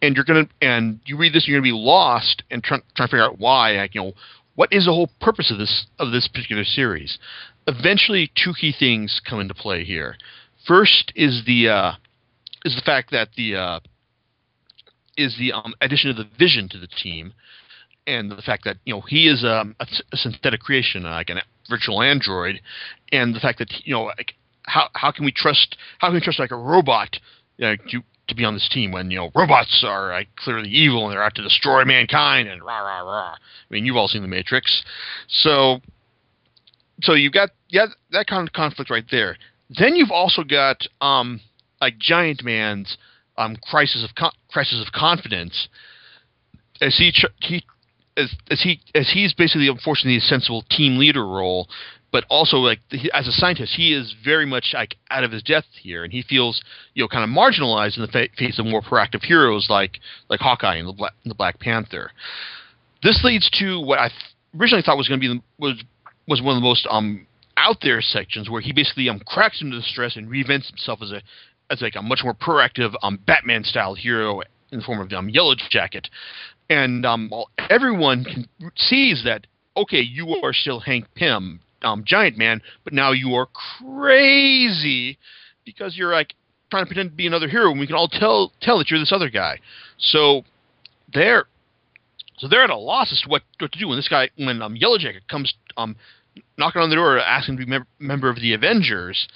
and 0.03 0.15
you're 0.15 0.25
gonna 0.25 0.49
and 0.61 1.01
you 1.07 1.17
read 1.17 1.33
this, 1.33 1.45
and 1.45 1.53
you're 1.53 1.61
gonna 1.61 1.73
be 1.73 1.79
lost 1.79 2.43
and 2.51 2.63
trying 2.63 2.83
trying 2.95 3.09
to 3.09 3.11
figure 3.11 3.25
out 3.25 3.39
why. 3.39 3.73
Like, 3.73 3.95
you 3.95 4.03
know, 4.03 4.13
what 4.55 4.73
is 4.73 4.85
the 4.85 4.93
whole 4.93 5.11
purpose 5.21 5.51
of 5.51 5.59
this 5.59 5.87
of 5.99 6.13
this 6.13 6.29
particular 6.29 6.65
series? 6.65 7.19
Eventually, 7.69 8.33
two 8.35 8.55
key 8.59 8.73
things 8.77 9.21
come 9.29 9.41
into 9.41 9.53
play 9.53 9.85
here. 9.85 10.17
First 10.67 11.13
is 11.15 11.43
the 11.47 11.69
uh, 11.69 11.93
is 12.65 12.75
the 12.75 12.81
fact 12.81 13.11
that 13.11 13.29
the 13.37 13.57
uh, 13.57 13.81
is 15.19 15.37
the 15.39 15.53
um, 15.53 15.75
addition 15.83 16.09
of 16.09 16.17
the 16.17 16.27
Vision 16.39 16.71
to 16.71 16.79
the 16.79 16.87
team, 16.87 17.35
and 18.07 18.31
the 18.31 18.41
fact 18.41 18.65
that 18.65 18.79
you 18.87 18.95
know 18.95 19.03
he 19.03 19.29
is 19.29 19.45
um, 19.45 19.77
a, 19.81 19.87
a 20.13 20.17
synthetic 20.17 20.61
creation, 20.61 21.03
like 21.03 21.29
a 21.29 21.43
virtual 21.69 22.01
android, 22.01 22.59
and 23.13 23.35
the 23.35 23.41
fact 23.41 23.59
that 23.59 23.71
you 23.85 23.93
know 23.93 24.05
like 24.05 24.33
how 24.63 24.89
how 24.95 25.13
can 25.13 25.27
we 25.27 25.33
trust 25.33 25.77
how 25.99 26.09
can 26.09 26.15
we 26.15 26.21
trust 26.23 26.39
like 26.39 26.51
a 26.51 26.57
robot 26.57 27.19
you 27.59 27.67
know, 27.67 27.77
to 27.91 28.01
to 28.29 28.35
be 28.35 28.45
on 28.45 28.55
this 28.55 28.69
team 28.73 28.93
when 28.93 29.11
you 29.11 29.19
know 29.19 29.31
robots 29.35 29.85
are 29.87 30.11
like 30.11 30.29
clearly 30.37 30.71
evil 30.71 31.05
and 31.05 31.13
they're 31.13 31.23
out 31.23 31.35
to 31.35 31.43
destroy 31.43 31.85
mankind 31.85 32.49
and 32.49 32.63
rah 32.63 32.81
rah 32.81 33.01
rah. 33.01 33.35
I 33.35 33.39
mean, 33.69 33.85
you've 33.85 33.97
all 33.97 34.09
seen 34.09 34.23
the 34.23 34.29
Matrix, 34.29 34.83
so 35.29 35.81
so 37.03 37.15
you've 37.15 37.33
got 37.33 37.51
yeah 37.69 37.87
that 38.11 38.27
kind 38.27 38.47
of 38.47 38.53
conflict 38.53 38.91
right 38.91 39.05
there. 39.11 39.37
Then 39.79 39.95
you've 39.95 40.11
also 40.11 40.43
got 40.45 40.87
um 41.01 41.41
like 41.81 41.99
Giant 41.99 42.43
Man's 42.45 42.97
um 43.37 43.57
crisis 43.57 44.05
of 44.05 44.15
con- 44.15 44.33
crisis 44.51 44.83
of 44.85 44.93
confidence 44.93 45.69
as 46.81 46.97
he 46.97 47.13
he 47.41 47.65
as, 48.17 48.35
as 48.51 48.63
he 48.63 48.81
as 48.95 49.11
he's 49.13 49.35
basically 49.35 49.69
unfortunately 49.69 50.17
a 50.17 50.21
sensible 50.21 50.65
team 50.71 50.99
leader 50.99 51.27
role 51.27 51.69
but 52.11 52.25
also 52.31 52.57
like 52.57 52.81
as 53.13 53.29
a 53.29 53.33
scientist, 53.33 53.75
he 53.77 53.93
is 53.93 54.15
very 54.25 54.47
much 54.47 54.71
like 54.73 54.97
out 55.11 55.25
of 55.25 55.33
his 55.33 55.43
depth 55.43 55.69
here, 55.81 56.05
and 56.05 56.13
he 56.13 56.23
feels 56.23 56.63
you 56.95 57.05
know 57.05 57.09
kind 57.09 57.25
of 57.25 57.31
marginalized 57.31 57.97
in 57.97 58.03
the 58.03 58.09
fa- 58.09 58.29
face 58.37 58.59
of 58.59 58.67
more 58.67 58.81
proactive 58.81 59.23
heroes 59.23 59.67
like 59.69 59.99
like 60.29 60.41
Hawkeye 60.41 60.77
and 60.77 60.89
the 60.89 60.93
Black, 60.93 61.13
and 61.25 61.31
the 61.31 61.35
Black 61.35 61.61
Panther. 61.61 62.11
This 63.03 63.21
leads 63.25 63.51
to 63.61 63.81
what 63.81 63.99
I 63.99 64.09
th- 64.09 64.21
originally 64.59 64.83
thought 64.83 64.97
was 64.97 65.09
going 65.09 65.21
to 65.21 65.29
be 65.29 65.35
the, 65.35 65.43
was 65.59 65.83
was 66.29 66.43
one 66.43 66.57
of 66.57 66.63
the 66.63 66.67
most 66.67 66.87
um 66.91 67.27
out 67.57 67.79
there 67.83 68.01
sections 68.01 68.49
where 68.49 68.61
he 68.61 68.73
basically 68.73 69.09
um 69.09 69.21
cracks 69.27 69.61
into 69.63 69.77
the 69.77 69.83
stress 69.83 70.17
and 70.17 70.29
reinvents 70.29 70.69
himself 70.69 71.01
as 71.03 71.11
a 71.11 71.23
as 71.71 71.83
like 71.83 71.97
a 71.97 72.03
much 72.03 72.21
more 72.23 72.35
proactive 72.35 72.95
um 73.03 73.19
Batman 73.27 73.65
style 73.65 73.95
hero 73.95 74.41
in 74.71 74.79
the 74.79 74.85
form 74.85 75.01
of 75.01 75.13
um 75.13 75.29
Yellow 75.29 75.55
Jacket, 75.71 76.09
and 76.69 77.05
um 77.05 77.33
everyone 77.71 78.25
can, 78.25 78.49
sees 78.77 79.23
that 79.25 79.47
okay 79.77 80.01
you 80.01 80.37
are 80.43 80.53
still 80.53 80.81
Hank 80.81 81.07
Pym 81.15 81.61
um, 81.83 82.03
Giant 82.05 82.37
Man, 82.37 82.61
but 82.85 82.93
now 82.93 83.13
you 83.13 83.35
are 83.35 83.47
crazy 83.47 85.19
because 85.65 85.97
you're 85.97 86.13
like 86.13 86.35
trying 86.71 86.85
to 86.85 86.87
pretend 86.87 87.11
to 87.11 87.17
be 87.17 87.27
another 87.27 87.49
hero, 87.49 87.71
and 87.71 87.81
we 87.81 87.87
can 87.87 87.97
all 87.97 88.09
tell 88.09 88.53
tell 88.61 88.79
that 88.79 88.91
you're 88.91 89.01
this 89.01 89.13
other 89.13 89.31
guy. 89.31 89.59
So 89.99 90.43
they're 91.13 91.47
so 92.39 92.49
they're 92.49 92.65
at 92.65 92.71
a 92.71 92.77
loss 92.77 93.13
as 93.13 93.21
to 93.23 93.29
what, 93.29 93.43
what 93.59 93.73
to 93.73 93.79
do 93.79 93.89
when 93.89 93.99
this 93.99 94.09
guy 94.09 94.31
when 94.37 94.63
um, 94.63 94.77
Yellowjacket 94.77 95.27
comes 95.29 95.55
um, 95.77 95.97
knocking 96.59 96.83
on 96.83 96.91
the 96.91 96.97
door 96.97 97.19
asking 97.19 97.57
to 97.57 97.65
be 97.65 97.71
mem- 97.71 97.87
member 97.99 98.29
of 98.29 98.37
the 98.37 98.53
Avengers, 98.53 99.29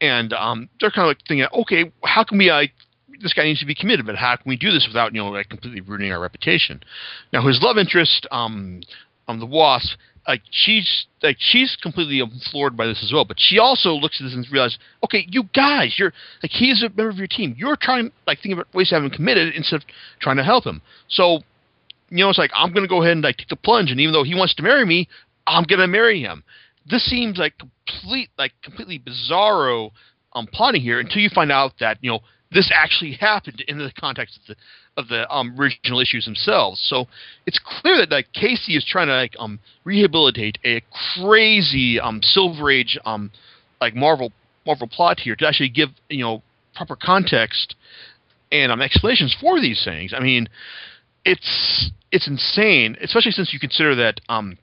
and 0.00 0.32
um, 0.32 0.68
they're 0.80 0.90
kind 0.90 1.04
of 1.04 1.08
like 1.08 1.26
thinking, 1.26 1.46
okay, 1.52 1.92
how 2.04 2.24
can 2.24 2.38
we? 2.38 2.48
Uh, 2.48 2.62
this 3.20 3.34
guy 3.34 3.44
needs 3.44 3.60
to 3.60 3.66
be 3.66 3.74
committed, 3.74 4.06
but 4.06 4.16
how 4.16 4.36
can 4.36 4.48
we 4.48 4.56
do 4.56 4.70
this 4.70 4.86
without 4.88 5.14
you 5.14 5.20
know 5.20 5.28
like 5.28 5.48
completely 5.48 5.80
ruining 5.80 6.12
our 6.12 6.20
reputation? 6.20 6.82
Now 7.32 7.46
his 7.46 7.60
love 7.62 7.76
interest, 7.76 8.26
um, 8.30 8.80
um, 9.28 9.40
the 9.40 9.46
Wasp, 9.46 9.98
like 10.26 10.42
she's 10.50 11.06
like 11.22 11.36
she's 11.38 11.76
completely 11.82 12.22
floored 12.50 12.76
by 12.76 12.86
this 12.86 13.02
as 13.04 13.12
well. 13.12 13.24
But 13.24 13.36
she 13.38 13.58
also 13.58 13.90
looks 13.90 14.20
at 14.20 14.24
this 14.24 14.34
and 14.34 14.46
realizes, 14.50 14.78
okay, 15.04 15.26
you 15.28 15.44
guys, 15.54 15.96
you're 15.98 16.12
like 16.42 16.52
he's 16.52 16.82
a 16.82 16.88
member 16.88 17.10
of 17.10 17.16
your 17.16 17.26
team. 17.26 17.54
You're 17.58 17.76
trying 17.76 18.12
like 18.26 18.38
thinking 18.38 18.52
about 18.52 18.72
ways 18.74 18.88
to 18.90 18.94
have 18.94 19.04
him 19.04 19.10
committed 19.10 19.54
instead 19.54 19.76
of 19.76 19.82
trying 20.20 20.36
to 20.36 20.44
help 20.44 20.64
him. 20.64 20.82
So, 21.08 21.40
you 22.10 22.24
know, 22.24 22.30
it's 22.30 22.38
like 22.38 22.52
I'm 22.54 22.72
gonna 22.72 22.88
go 22.88 23.02
ahead 23.02 23.12
and 23.12 23.22
like 23.22 23.38
take 23.38 23.48
the 23.48 23.56
plunge, 23.56 23.90
and 23.90 24.00
even 24.00 24.12
though 24.12 24.24
he 24.24 24.34
wants 24.34 24.54
to 24.54 24.62
marry 24.62 24.86
me, 24.86 25.08
I'm 25.50 25.64
gonna 25.64 25.88
marry 25.88 26.20
him. 26.20 26.44
This 26.88 27.04
seems 27.04 27.38
like 27.38 27.54
complete 27.58 28.30
like 28.38 28.52
completely 28.62 28.98
bizarro 28.98 29.90
um 30.32 30.46
plotting 30.46 30.80
here 30.80 31.00
until 31.00 31.20
you 31.20 31.28
find 31.28 31.50
out 31.50 31.72
that 31.80 31.98
you 32.00 32.10
know 32.10 32.20
this 32.52 32.70
actually 32.74 33.12
happened 33.12 33.62
in 33.68 33.78
the 33.78 33.92
context 33.98 34.38
of 34.38 34.46
the 34.48 34.56
of 34.96 35.08
the 35.08 35.30
um, 35.32 35.54
original 35.58 36.00
issues 36.00 36.24
themselves. 36.24 36.80
So 36.88 37.06
it's 37.46 37.60
clear 37.64 37.96
that 37.98 38.10
like 38.10 38.32
Casey 38.32 38.76
is 38.76 38.84
trying 38.84 39.06
to 39.06 39.14
like 39.14 39.34
um, 39.38 39.60
rehabilitate 39.84 40.58
a 40.64 40.82
crazy 41.16 42.00
um, 42.00 42.20
Silver 42.22 42.70
Age 42.70 42.98
um, 43.04 43.30
like 43.80 43.94
Marvel 43.94 44.32
Marvel 44.66 44.88
plot 44.88 45.20
here 45.20 45.36
to 45.36 45.46
actually 45.46 45.68
give 45.68 45.90
you 46.08 46.22
know 46.22 46.42
proper 46.74 46.96
context 46.96 47.76
and 48.52 48.72
um, 48.72 48.80
explanations 48.80 49.36
for 49.40 49.60
these 49.60 49.82
things. 49.84 50.12
I 50.12 50.20
mean, 50.20 50.48
it's 51.24 51.90
it's 52.10 52.26
insane, 52.26 52.96
especially 53.00 53.32
since 53.32 53.52
you 53.52 53.60
consider 53.60 53.94
that 53.94 54.20
um, 54.28 54.58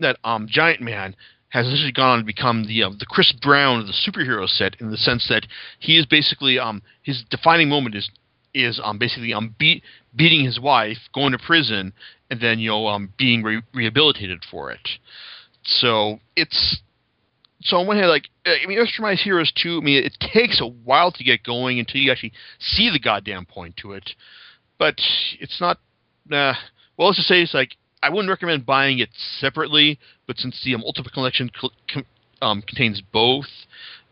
that 0.00 0.18
um, 0.24 0.46
Giant 0.48 0.80
Man 0.80 1.14
has 1.50 1.66
essentially 1.66 1.92
gone 1.92 2.10
on 2.10 2.18
to 2.18 2.24
become 2.24 2.66
the 2.66 2.82
uh, 2.82 2.90
the 2.98 3.06
Chris 3.06 3.32
Brown 3.32 3.80
of 3.80 3.86
the 3.86 3.92
superhero 3.92 4.48
set 4.48 4.76
in 4.80 4.90
the 4.90 4.96
sense 4.96 5.26
that 5.28 5.46
he 5.78 5.96
is 5.96 6.06
basically 6.06 6.58
um, 6.58 6.82
his 7.02 7.24
defining 7.30 7.68
moment 7.68 7.94
is 7.94 8.10
is 8.54 8.80
um, 8.82 8.98
basically 8.98 9.32
um, 9.32 9.54
beat, 9.58 9.82
beating 10.14 10.44
his 10.44 10.58
wife, 10.58 10.98
going 11.14 11.32
to 11.32 11.38
prison, 11.38 11.92
and 12.30 12.40
then 12.40 12.58
you 12.58 12.70
know 12.70 12.86
um, 12.86 13.12
being 13.16 13.42
re- 13.42 13.62
rehabilitated 13.74 14.44
for 14.50 14.70
it. 14.70 14.88
So 15.64 16.20
it's 16.36 16.80
so 17.62 17.78
on 17.78 17.86
one 17.86 17.96
hand, 17.96 18.08
like 18.08 18.28
I 18.46 18.66
mean, 18.66 18.78
Earthrise 18.78 19.18
Heroes 19.18 19.52
two. 19.52 19.78
I 19.78 19.84
mean, 19.84 20.04
it 20.04 20.16
takes 20.20 20.60
a 20.60 20.66
while 20.66 21.12
to 21.12 21.24
get 21.24 21.42
going 21.42 21.78
until 21.78 22.00
you 22.00 22.12
actually 22.12 22.32
see 22.58 22.90
the 22.90 23.00
goddamn 23.00 23.46
point 23.46 23.76
to 23.78 23.92
it. 23.92 24.10
But 24.78 24.96
it's 25.40 25.60
not. 25.60 25.78
Uh, 26.30 26.52
well, 26.96 27.08
let's 27.08 27.16
just 27.16 27.28
say 27.28 27.42
it's 27.42 27.54
like 27.54 27.76
I 28.02 28.10
wouldn't 28.10 28.28
recommend 28.28 28.66
buying 28.66 28.98
it 28.98 29.10
separately. 29.40 29.98
But 30.26 30.38
since 30.38 30.60
the 30.64 30.74
um, 30.74 30.82
Ultimate 30.84 31.12
Collection 31.12 31.50
cl- 31.58 32.04
um, 32.42 32.62
contains 32.62 33.02
both, 33.12 33.46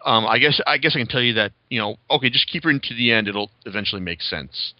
um, 0.04 0.26
I 0.26 0.38
guess 0.38 0.60
I 0.66 0.78
guess 0.78 0.94
I 0.94 1.00
can 1.00 1.08
tell 1.08 1.22
you 1.22 1.34
that 1.34 1.52
you 1.68 1.78
know, 1.78 1.96
okay, 2.10 2.30
just 2.30 2.48
keep 2.50 2.64
it 2.64 2.68
into 2.68 2.94
the 2.94 3.12
end. 3.12 3.28
It'll 3.28 3.50
eventually 3.64 4.00
make 4.00 4.22
sense. 4.22 4.74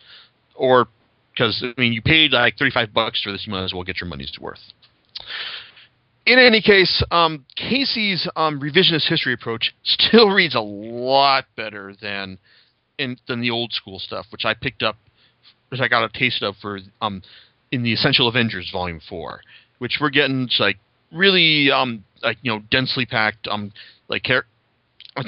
Or 0.55 0.89
because 1.33 1.63
I 1.63 1.81
mean, 1.81 1.93
you 1.93 2.03
paid 2.03 2.33
like 2.33 2.57
thirty 2.57 2.71
five 2.71 2.93
bucks 2.93 3.23
for 3.23 3.33
this, 3.33 3.47
you 3.47 3.53
might 3.53 3.65
as 3.65 3.75
well 3.75 3.85
get 3.85 4.01
your 4.01 4.09
money's 4.09 4.33
worth 4.41 4.61
in 6.27 6.41
any 6.41 6.61
case, 6.61 7.03
um, 7.13 7.45
Casey's 7.57 8.29
um, 8.35 8.61
revisionist 8.61 9.09
history 9.09 9.33
approach 9.33 9.75
still 9.85 10.29
reads 10.29 10.57
a 10.57 10.61
lot 10.61 11.45
better 11.57 11.95
than 12.03 12.39
in, 12.99 13.17
than 13.29 13.41
the 13.41 13.51
old 13.51 13.73
school 13.73 13.99
stuff, 13.99 14.27
which 14.31 14.45
I 14.45 14.55
picked 14.55 14.83
up, 14.83 14.97
which 15.69 15.81
I 15.81 15.89
got 15.89 16.05
a 16.05 16.19
taste 16.19 16.43
of 16.43 16.57
for 16.61 16.81
um, 17.01 17.23
in 17.73 17.83
the 17.83 17.93
Essential 17.93 18.29
Avengers 18.29 18.71
Volume 18.73 19.01
Four, 19.09 19.41
which 19.79 19.99
we're 20.01 20.11
getting 20.11 20.49
like 20.59 20.79
really 21.13 21.71
um, 21.71 22.05
like 22.23 22.39
you 22.43 22.53
know 22.53 22.61
densely 22.71 23.07
packed 23.07 23.47
um, 23.49 23.73
like 24.09 24.25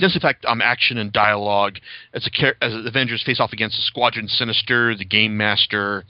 densely 0.01 0.21
packed 0.21 0.45
um, 0.45 0.61
action 0.61 0.99
and 0.99 1.13
dialogue 1.13 1.79
as 2.15 2.27
a 2.27 2.31
char- 2.31 2.57
as 2.61 2.73
Avengers 2.87 3.23
face 3.25 3.41
off 3.41 3.53
against 3.53 3.77
the 3.77 3.83
Squadron 3.83 4.29
Sinister, 4.29 4.95
the 4.97 5.05
Game 5.05 5.37
Master. 5.37 6.05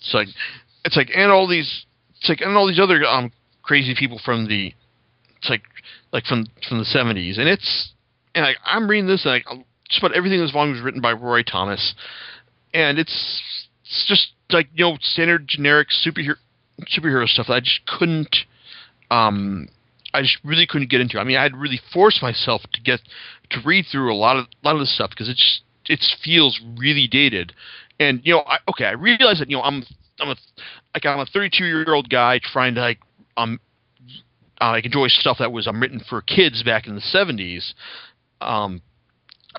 It's 0.00 0.14
like 0.14 0.28
it's 0.84 0.96
like 0.96 1.10
and 1.14 1.30
all 1.30 1.48
these 1.48 1.86
it's 2.18 2.28
like 2.28 2.40
and 2.40 2.56
all 2.56 2.66
these 2.66 2.80
other 2.80 3.04
um 3.04 3.32
crazy 3.62 3.94
people 3.98 4.20
from 4.24 4.48
the 4.48 4.72
it's 5.38 5.50
like 5.50 5.62
like 6.12 6.24
from 6.24 6.46
from 6.68 6.78
the 6.78 6.84
70s 6.84 7.38
and 7.38 7.48
it's 7.48 7.92
and 8.34 8.44
I, 8.44 8.54
I'm 8.64 8.88
reading 8.88 9.08
this 9.08 9.24
and 9.24 9.32
like 9.32 9.44
just 9.88 10.02
about 10.02 10.16
everything 10.16 10.38
in 10.38 10.44
this 10.44 10.52
volume 10.52 10.74
was 10.74 10.82
written 10.82 11.00
by 11.00 11.12
Roy 11.12 11.42
Thomas 11.42 11.94
and 12.72 12.98
it's 12.98 13.42
it's 13.82 14.04
just 14.06 14.28
like 14.50 14.68
you 14.74 14.84
know 14.84 14.98
standard 15.00 15.46
generic 15.48 15.88
superhero 15.88 16.36
superhero 16.96 17.26
stuff 17.26 17.46
that 17.48 17.54
I 17.54 17.60
just 17.60 17.80
couldn't 17.86 18.36
um 19.10 19.68
I 20.14 20.22
just 20.22 20.38
really 20.44 20.66
couldn't 20.66 20.88
get 20.88 21.02
into. 21.02 21.18
I 21.18 21.24
mean, 21.24 21.36
I 21.36 21.42
had 21.42 21.54
really 21.54 21.80
forced 21.92 22.22
myself 22.22 22.62
to 22.72 22.80
get 22.80 23.00
to 23.50 23.60
read 23.66 23.84
through 23.92 24.12
a 24.12 24.16
lot 24.16 24.36
of 24.36 24.46
a 24.46 24.66
lot 24.66 24.74
of 24.74 24.80
this 24.80 24.94
stuff 24.94 25.10
because 25.10 25.28
it 25.28 25.36
just 25.36 25.60
it 25.86 26.02
feels 26.24 26.60
really 26.78 27.06
dated. 27.06 27.52
And 28.00 28.20
you 28.24 28.32
know, 28.32 28.40
I, 28.40 28.58
okay, 28.70 28.86
I 28.86 28.92
realize 28.92 29.38
that 29.40 29.50
you 29.50 29.56
know 29.56 29.62
I'm 29.62 29.84
I'm 30.20 30.30
a 30.30 30.36
like 30.94 31.04
I'm 31.04 31.20
a 31.20 31.26
32 31.26 31.64
year 31.64 31.94
old 31.94 32.08
guy 32.08 32.40
trying 32.42 32.74
to 32.76 32.80
like 32.80 32.98
um, 33.36 33.60
I 34.58 34.78
enjoy 34.78 35.08
stuff 35.08 35.36
that 35.38 35.52
was 35.52 35.66
um, 35.66 35.80
written 35.80 36.00
for 36.08 36.22
kids 36.22 36.62
back 36.62 36.86
in 36.86 36.94
the 36.94 37.02
70s. 37.02 37.74
Um, 38.40 38.80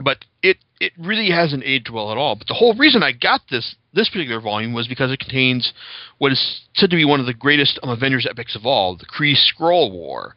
but 0.03 0.25
it 0.43 0.57
it 0.79 0.93
really 0.97 1.29
hasn't 1.29 1.63
aged 1.63 1.89
well 1.89 2.11
at 2.11 2.17
all. 2.17 2.35
But 2.35 2.47
the 2.47 2.53
whole 2.53 2.75
reason 2.75 3.03
I 3.03 3.11
got 3.11 3.41
this 3.49 3.75
this 3.93 4.09
particular 4.09 4.41
volume 4.41 4.73
was 4.73 4.87
because 4.87 5.11
it 5.11 5.19
contains 5.19 5.73
what 6.17 6.31
is 6.31 6.61
said 6.75 6.89
to 6.89 6.95
be 6.95 7.05
one 7.05 7.19
of 7.19 7.25
the 7.25 7.33
greatest 7.33 7.79
um, 7.83 7.89
Avengers 7.89 8.27
epics 8.29 8.55
of 8.55 8.65
all, 8.65 8.95
the 8.95 9.05
Kree 9.05 9.35
Skrull 9.35 9.91
War. 9.91 10.35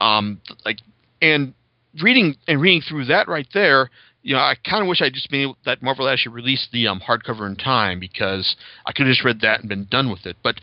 Um, 0.00 0.40
like 0.64 0.78
and 1.22 1.54
reading 2.02 2.36
and 2.46 2.60
reading 2.60 2.82
through 2.86 3.06
that 3.06 3.28
right 3.28 3.48
there, 3.54 3.90
you 4.22 4.34
know, 4.34 4.40
I 4.40 4.54
kind 4.68 4.82
of 4.82 4.88
wish 4.88 5.00
I'd 5.00 5.14
just 5.14 5.30
been 5.30 5.42
able 5.42 5.58
that 5.64 5.82
Marvel 5.82 6.08
actually 6.08 6.34
released 6.34 6.68
the 6.72 6.88
um, 6.88 7.00
hardcover 7.00 7.46
in 7.48 7.56
time 7.56 8.00
because 8.00 8.56
I 8.84 8.92
could 8.92 9.06
have 9.06 9.14
just 9.14 9.24
read 9.24 9.40
that 9.40 9.60
and 9.60 9.68
been 9.68 9.86
done 9.90 10.10
with 10.10 10.26
it. 10.26 10.36
But 10.42 10.56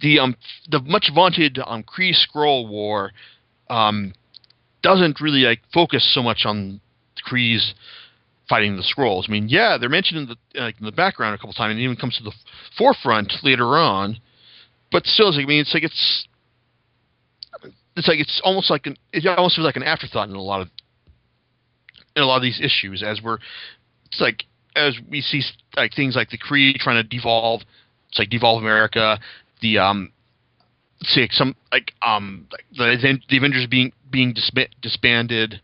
the 0.00 0.20
um 0.20 0.36
the 0.70 0.80
much 0.80 1.10
vaunted 1.14 1.58
um 1.66 1.82
Kree 1.82 2.14
Skrull 2.14 2.68
War 2.68 3.12
um 3.68 4.14
doesn't 4.82 5.20
really 5.20 5.40
like 5.40 5.60
focus 5.74 6.08
so 6.14 6.22
much 6.22 6.42
on 6.44 6.80
the 7.24 7.30
Krees 7.30 7.72
fighting 8.48 8.76
the 8.76 8.82
Skrulls. 8.82 9.24
I 9.28 9.32
mean, 9.32 9.48
yeah, 9.48 9.76
they're 9.78 9.88
mentioned 9.88 10.20
in 10.20 10.28
the 10.28 10.60
like 10.60 10.76
in 10.78 10.86
the 10.86 10.92
background 10.92 11.34
a 11.34 11.38
couple 11.38 11.52
times, 11.52 11.72
and 11.72 11.80
it 11.80 11.84
even 11.84 11.96
comes 11.96 12.16
to 12.18 12.24
the 12.24 12.32
forefront 12.76 13.32
later 13.42 13.76
on. 13.76 14.18
But 14.90 15.04
still, 15.06 15.32
I 15.32 15.44
mean, 15.44 15.60
it's 15.60 15.74
like 15.74 15.84
it's 15.84 16.26
it's 17.96 18.08
like 18.08 18.20
it's 18.20 18.40
almost 18.44 18.70
like 18.70 18.86
an 18.86 18.96
it 19.12 19.26
almost 19.26 19.56
feels 19.56 19.66
like 19.66 19.76
an 19.76 19.82
afterthought 19.82 20.28
in 20.28 20.34
a 20.34 20.42
lot 20.42 20.62
of 20.62 20.68
in 22.16 22.22
a 22.22 22.26
lot 22.26 22.36
of 22.36 22.42
these 22.42 22.60
issues 22.60 23.02
as 23.02 23.20
we're 23.22 23.38
it's 24.06 24.20
like 24.20 24.44
as 24.76 24.96
we 25.10 25.20
see 25.20 25.42
like 25.76 25.92
things 25.94 26.16
like 26.16 26.30
the 26.30 26.38
Kree 26.38 26.74
trying 26.74 27.02
to 27.02 27.08
devolve 27.08 27.62
it's 28.08 28.18
like 28.18 28.30
devolve 28.30 28.62
America 28.62 29.18
the 29.60 29.78
um 29.78 30.12
say 31.02 31.28
some 31.30 31.54
like 31.72 31.92
um 32.06 32.46
the, 32.76 33.18
the 33.28 33.36
Avengers 33.36 33.66
being 33.66 33.92
being 34.10 34.34
disbanded. 34.82 35.60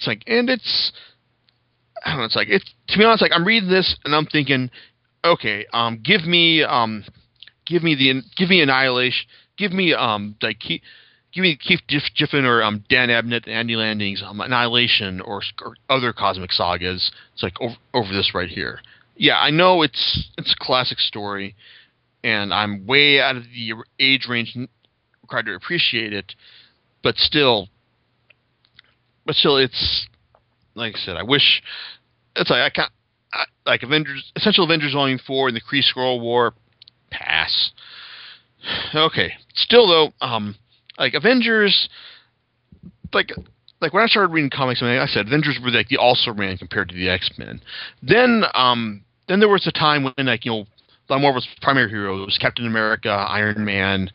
It's 0.00 0.06
like 0.06 0.22
and 0.26 0.48
it's 0.48 0.92
I 2.04 2.10
don't 2.10 2.20
know. 2.20 2.24
It's 2.24 2.36
like 2.36 2.48
it's 2.48 2.64
to 2.88 2.98
be 2.98 3.04
honest. 3.04 3.20
Like 3.20 3.32
I'm 3.34 3.46
reading 3.46 3.68
this 3.68 3.96
and 4.06 4.14
I'm 4.14 4.24
thinking, 4.24 4.70
okay, 5.22 5.66
um, 5.74 6.00
give 6.02 6.24
me 6.24 6.62
um, 6.62 7.04
give 7.66 7.82
me 7.82 7.94
the 7.94 8.22
give 8.34 8.48
me 8.48 8.62
Annihilation, 8.62 9.28
give 9.58 9.72
me 9.72 9.92
um, 9.92 10.36
like 10.40 10.58
keep, 10.58 10.80
give 11.34 11.42
me 11.42 11.54
Keith 11.56 11.82
Giffen 11.86 12.46
or 12.46 12.62
um, 12.62 12.82
Dan 12.88 13.10
Abnett, 13.10 13.44
and 13.44 13.52
Andy 13.52 13.76
Lanning's, 13.76 14.22
um, 14.26 14.40
Annihilation 14.40 15.20
or, 15.20 15.42
or 15.62 15.74
other 15.90 16.14
cosmic 16.14 16.50
sagas. 16.50 17.10
It's 17.34 17.42
like 17.42 17.60
over, 17.60 17.76
over 17.92 18.08
this 18.08 18.32
right 18.34 18.48
here. 18.48 18.80
Yeah, 19.16 19.38
I 19.38 19.50
know 19.50 19.82
it's 19.82 20.30
it's 20.38 20.54
a 20.58 20.64
classic 20.64 20.98
story 20.98 21.54
and 22.24 22.54
I'm 22.54 22.86
way 22.86 23.20
out 23.20 23.36
of 23.36 23.44
the 23.44 23.74
age 23.98 24.26
range 24.28 24.56
required 25.22 25.46
to 25.46 25.54
appreciate 25.54 26.14
it, 26.14 26.34
but 27.02 27.16
still, 27.16 27.68
but 29.26 29.34
still, 29.34 29.56
it's 29.56 30.06
like 30.74 30.94
I 30.96 30.98
said. 30.98 31.16
I 31.16 31.22
wish 31.22 31.62
it's 32.36 32.50
like 32.50 32.60
I 32.60 32.70
can't 32.70 32.92
I, 33.32 33.44
like 33.66 33.82
Avengers, 33.82 34.32
Essential 34.36 34.64
Avengers 34.64 34.92
Volume 34.92 35.20
Four 35.26 35.48
and 35.48 35.56
the 35.56 35.60
Kree 35.60 35.82
Skrull 35.82 36.20
War. 36.20 36.54
Pass. 37.10 37.72
Okay. 38.94 39.32
Still 39.54 39.88
though, 39.88 40.12
um, 40.20 40.54
like 40.98 41.14
Avengers, 41.14 41.88
like 43.14 43.32
like 43.80 43.94
when 43.94 44.02
I 44.02 44.06
started 44.06 44.32
reading 44.32 44.50
comics, 44.50 44.82
I, 44.82 44.86
mean, 44.86 44.98
I 44.98 45.06
said 45.06 45.26
Avengers 45.26 45.58
were 45.62 45.70
like 45.70 45.88
the 45.88 45.96
also 45.96 46.32
ran 46.32 46.58
compared 46.58 46.90
to 46.90 46.94
the 46.94 47.08
X 47.08 47.30
Men. 47.38 47.62
Then 48.02 48.44
um, 48.54 49.02
then 49.28 49.40
there 49.40 49.48
was 49.48 49.66
a 49.66 49.72
time 49.72 50.04
when 50.04 50.26
like 50.26 50.44
you 50.44 50.50
know 50.50 50.66
Marvel's 51.18 51.48
primary 51.62 51.88
heroes, 51.88 52.38
Captain 52.40 52.66
America, 52.66 53.08
Iron 53.08 53.64
Man, 53.64 54.10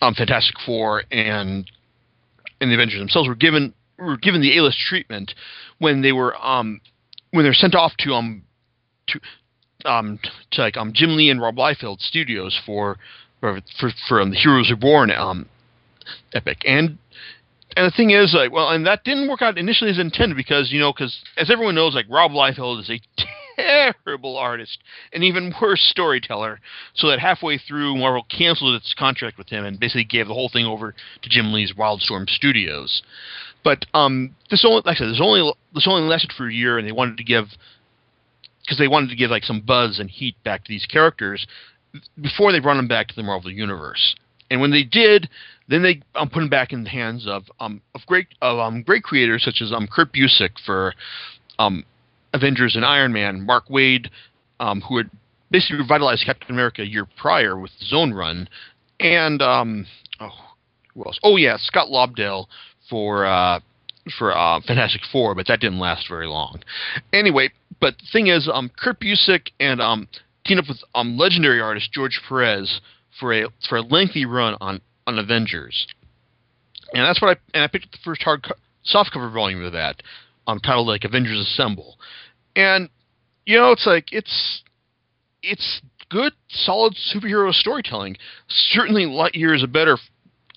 um, 0.00 0.14
Fantastic 0.14 0.54
Four, 0.64 1.02
and 1.10 1.68
and 2.60 2.70
the 2.70 2.74
Avengers 2.74 2.98
themselves 2.98 3.28
were 3.28 3.34
given 3.34 3.74
were 3.98 4.16
given 4.16 4.40
the 4.40 4.56
A-list 4.58 4.78
treatment 4.78 5.34
when 5.78 6.02
they 6.02 6.12
were 6.12 6.36
um 6.44 6.80
when 7.30 7.44
they're 7.44 7.54
sent 7.54 7.74
off 7.74 7.92
to 7.98 8.12
um 8.12 8.42
to 9.08 9.20
um 9.84 10.18
to 10.50 10.62
like 10.62 10.76
um 10.76 10.92
Jim 10.94 11.16
Lee 11.16 11.30
and 11.30 11.40
Rob 11.40 11.56
Liefeld 11.56 12.00
studios 12.00 12.58
for 12.64 12.98
for 13.40 13.60
for, 13.78 13.90
for 14.08 14.20
um, 14.20 14.30
the 14.30 14.36
Heroes 14.36 14.70
Reborn 14.70 15.10
um 15.10 15.48
epic. 16.34 16.58
And 16.66 16.98
and 17.76 17.86
the 17.86 17.94
thing 17.96 18.10
is 18.10 18.34
like 18.34 18.52
well 18.52 18.70
and 18.70 18.86
that 18.86 19.04
didn't 19.04 19.28
work 19.28 19.42
out 19.42 19.58
initially 19.58 19.90
as 19.90 19.98
intended 19.98 20.36
because 20.36 20.72
you 20.72 20.80
know 20.80 20.92
because 20.92 21.18
as 21.36 21.50
everyone 21.50 21.74
knows 21.74 21.94
like 21.94 22.06
Rob 22.08 22.32
Liefeld 22.32 22.80
is 22.80 22.90
a 22.90 23.00
terrible 23.56 24.36
artist, 24.36 24.78
and 25.12 25.24
even 25.24 25.54
worse 25.62 25.82
storyteller, 25.90 26.60
so 26.94 27.08
that 27.08 27.18
halfway 27.18 27.58
through, 27.58 27.96
Marvel 27.96 28.26
canceled 28.28 28.74
its 28.74 28.94
contract 28.94 29.38
with 29.38 29.48
him 29.48 29.64
and 29.64 29.80
basically 29.80 30.04
gave 30.04 30.28
the 30.28 30.34
whole 30.34 30.48
thing 30.48 30.66
over 30.66 30.94
to 31.22 31.28
Jim 31.28 31.52
Lee's 31.52 31.72
Wildstorm 31.72 32.28
Studios. 32.28 33.02
But 33.64 33.84
um, 33.94 34.34
this 34.50 34.64
only, 34.64 34.82
like 34.84 34.96
I 34.96 34.98
said, 34.98 35.08
this 35.08 35.20
only 35.20 35.52
this 35.74 35.88
only 35.88 36.08
lasted 36.08 36.32
for 36.36 36.46
a 36.46 36.52
year, 36.52 36.78
and 36.78 36.86
they 36.86 36.92
wanted 36.92 37.16
to 37.16 37.24
give 37.24 37.46
because 38.62 38.78
they 38.78 38.88
wanted 38.88 39.10
to 39.10 39.16
give 39.16 39.30
like 39.30 39.44
some 39.44 39.60
buzz 39.60 39.98
and 39.98 40.10
heat 40.10 40.36
back 40.44 40.64
to 40.64 40.68
these 40.68 40.86
characters 40.86 41.46
before 42.20 42.52
they 42.52 42.60
brought 42.60 42.76
them 42.76 42.88
back 42.88 43.08
to 43.08 43.14
the 43.16 43.22
Marvel 43.22 43.50
universe. 43.50 44.14
And 44.50 44.60
when 44.60 44.70
they 44.70 44.82
did, 44.82 45.28
then 45.68 45.82
they 45.82 46.02
um, 46.14 46.28
put 46.28 46.40
them 46.40 46.48
back 46.48 46.72
in 46.72 46.84
the 46.84 46.90
hands 46.90 47.26
of 47.26 47.44
um, 47.58 47.80
of 47.94 48.02
great 48.06 48.28
of 48.40 48.58
um, 48.58 48.82
great 48.82 49.02
creators 49.02 49.44
such 49.44 49.60
as 49.60 49.72
um, 49.72 49.88
Kurt 49.88 50.12
Busiek 50.12 50.52
for 50.64 50.94
um, 51.58 51.84
Avengers 52.36 52.76
and 52.76 52.84
Iron 52.84 53.12
Man, 53.12 53.44
Mark 53.44 53.68
Waid, 53.68 54.08
um, 54.60 54.80
who 54.82 54.98
had 54.98 55.10
basically 55.50 55.78
revitalized 55.78 56.24
Captain 56.24 56.54
America 56.54 56.82
a 56.82 56.86
year 56.86 57.06
prior 57.16 57.58
with 57.58 57.70
own 57.92 58.12
run, 58.12 58.48
and 59.00 59.42
um, 59.42 59.86
oh, 60.20 60.30
who 60.94 61.04
else? 61.04 61.18
Oh 61.22 61.36
yeah, 61.36 61.56
Scott 61.58 61.88
Lobdell 61.88 62.46
for 62.88 63.26
uh, 63.26 63.60
for 64.18 64.36
uh, 64.36 64.60
Fantastic 64.66 65.02
Four, 65.10 65.34
but 65.34 65.46
that 65.48 65.60
didn't 65.60 65.78
last 65.78 66.08
very 66.08 66.26
long. 66.26 66.62
Anyway, 67.12 67.50
but 67.80 67.96
the 67.98 68.06
thing 68.12 68.28
is, 68.28 68.48
um, 68.52 68.70
Kurt 68.78 69.00
Busiek 69.00 69.50
and 69.60 69.80
um, 69.80 70.08
teamed 70.44 70.60
up 70.60 70.68
with 70.68 70.82
um, 70.94 71.16
legendary 71.16 71.60
artist 71.60 71.92
George 71.92 72.20
Perez 72.28 72.80
for 73.18 73.32
a 73.32 73.46
for 73.68 73.78
a 73.78 73.82
lengthy 73.82 74.24
run 74.24 74.56
on 74.60 74.80
on 75.06 75.18
Avengers, 75.18 75.86
and 76.92 77.04
that's 77.04 77.20
what 77.20 77.36
I 77.36 77.40
and 77.54 77.64
I 77.64 77.66
picked 77.68 77.86
up 77.86 77.92
the 77.92 77.98
first 78.04 78.22
hard 78.22 78.44
co- 78.44 78.54
softcover 78.86 79.32
volume 79.32 79.64
of 79.64 79.72
that, 79.72 80.02
um, 80.46 80.60
titled 80.60 80.86
like 80.86 81.04
Avengers 81.04 81.40
Assemble, 81.40 81.98
and 82.56 82.88
you 83.44 83.56
know 83.56 83.70
it's 83.70 83.86
like 83.86 84.12
it's 84.12 84.62
it's 85.42 85.80
good, 86.10 86.32
solid 86.48 86.94
superhero 86.94 87.52
storytelling. 87.52 88.16
Certainly, 88.48 89.06
light 89.06 89.34
years 89.34 89.64
better 89.66 89.98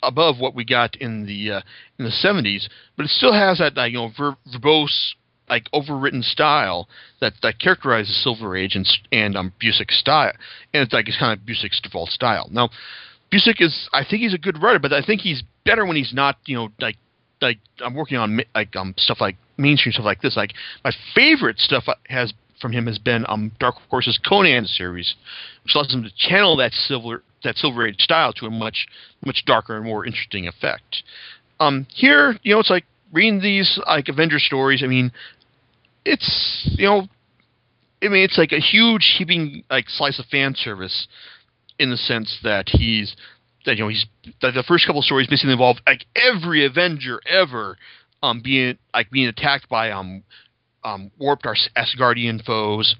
above 0.01 0.39
what 0.39 0.55
we 0.55 0.65
got 0.65 0.95
in 0.95 1.25
the 1.25 1.51
uh, 1.51 1.61
in 1.99 2.05
the 2.05 2.11
'70s, 2.11 2.67
but 2.97 3.05
it 3.05 3.09
still 3.09 3.33
has 3.33 3.59
that 3.59 3.75
like, 3.75 3.91
you 3.91 3.99
know 3.99 4.11
ver- 4.17 4.37
verbose, 4.51 5.13
like 5.49 5.69
overwritten 5.73 6.23
style 6.23 6.87
that 7.21 7.33
that 7.43 7.59
characterizes 7.59 8.23
Silver 8.23 8.55
Age 8.55 8.75
and 8.75 8.87
and 9.11 9.35
um, 9.35 9.53
Busiek's 9.61 9.99
style, 9.99 10.33
and 10.73 10.83
it's 10.83 10.93
like 10.93 11.07
it's 11.07 11.19
kind 11.19 11.37
of 11.37 11.45
Busiek's 11.45 11.81
default 11.81 12.09
style. 12.09 12.47
Now, 12.51 12.69
Busiek 13.31 13.61
is 13.61 13.89
I 13.93 14.03
think 14.09 14.21
he's 14.21 14.33
a 14.33 14.39
good 14.39 14.61
writer, 14.61 14.79
but 14.79 14.93
I 14.93 15.03
think 15.03 15.21
he's 15.21 15.43
better 15.65 15.85
when 15.85 15.97
he's 15.97 16.13
not 16.13 16.37
you 16.45 16.55
know 16.55 16.69
like 16.79 16.95
like 17.41 17.59
I'm 17.83 17.93
working 17.93 18.17
on 18.17 18.41
like 18.55 18.75
um 18.75 18.93
stuff 18.97 19.19
like 19.19 19.35
mainstream 19.59 19.93
stuff 19.93 20.05
like 20.05 20.21
this. 20.21 20.35
Like 20.35 20.53
my 20.83 20.91
favorite 21.13 21.59
stuff 21.59 21.85
has 22.07 22.33
from 22.59 22.71
him 22.71 22.87
has 22.87 22.99
been 22.99 23.25
um, 23.27 23.51
Dark 23.59 23.75
Horse's 23.89 24.19
Conan 24.27 24.65
series, 24.65 25.15
which 25.63 25.75
allows 25.75 25.93
him 25.93 26.03
to 26.03 26.11
channel 26.15 26.57
that 26.57 26.73
silver 26.73 27.23
that 27.43 27.55
Silver 27.55 27.87
Age 27.87 27.99
style 27.99 28.33
to 28.33 28.45
a 28.45 28.49
much 28.49 28.87
much 29.25 29.43
darker 29.45 29.75
and 29.75 29.85
more 29.85 30.05
interesting 30.05 30.47
effect. 30.47 31.03
Um, 31.59 31.87
here, 31.93 32.37
you 32.43 32.53
know, 32.53 32.59
it's 32.59 32.69
like 32.69 32.85
reading 33.11 33.41
these 33.41 33.79
like 33.87 34.07
Avenger 34.07 34.39
stories. 34.39 34.83
I 34.83 34.87
mean, 34.87 35.11
it's 36.05 36.69
you 36.77 36.85
know, 36.85 37.07
I 38.03 38.07
mean, 38.07 38.23
it's 38.23 38.37
like 38.37 38.51
a 38.51 38.59
huge 38.59 39.15
heaping 39.17 39.63
like 39.69 39.89
slice 39.89 40.19
of 40.19 40.25
fan 40.25 40.55
service 40.55 41.07
in 41.77 41.89
the 41.89 41.97
sense 41.97 42.39
that 42.43 42.69
he's 42.69 43.15
that 43.65 43.77
you 43.77 43.83
know 43.83 43.89
he's 43.89 44.05
that 44.41 44.53
the 44.53 44.63
first 44.63 44.85
couple 44.85 45.01
stories 45.01 45.27
basically 45.27 45.53
involve 45.53 45.77
like 45.85 46.05
every 46.15 46.65
Avenger 46.65 47.21
ever 47.27 47.77
um 48.21 48.41
being 48.43 48.77
like 48.93 49.09
being 49.11 49.27
attacked 49.27 49.69
by 49.69 49.91
um 49.91 50.23
um, 50.83 51.11
warped 51.17 51.45
our 51.45 51.55
Asgardian 51.75 52.43
foes, 52.43 52.95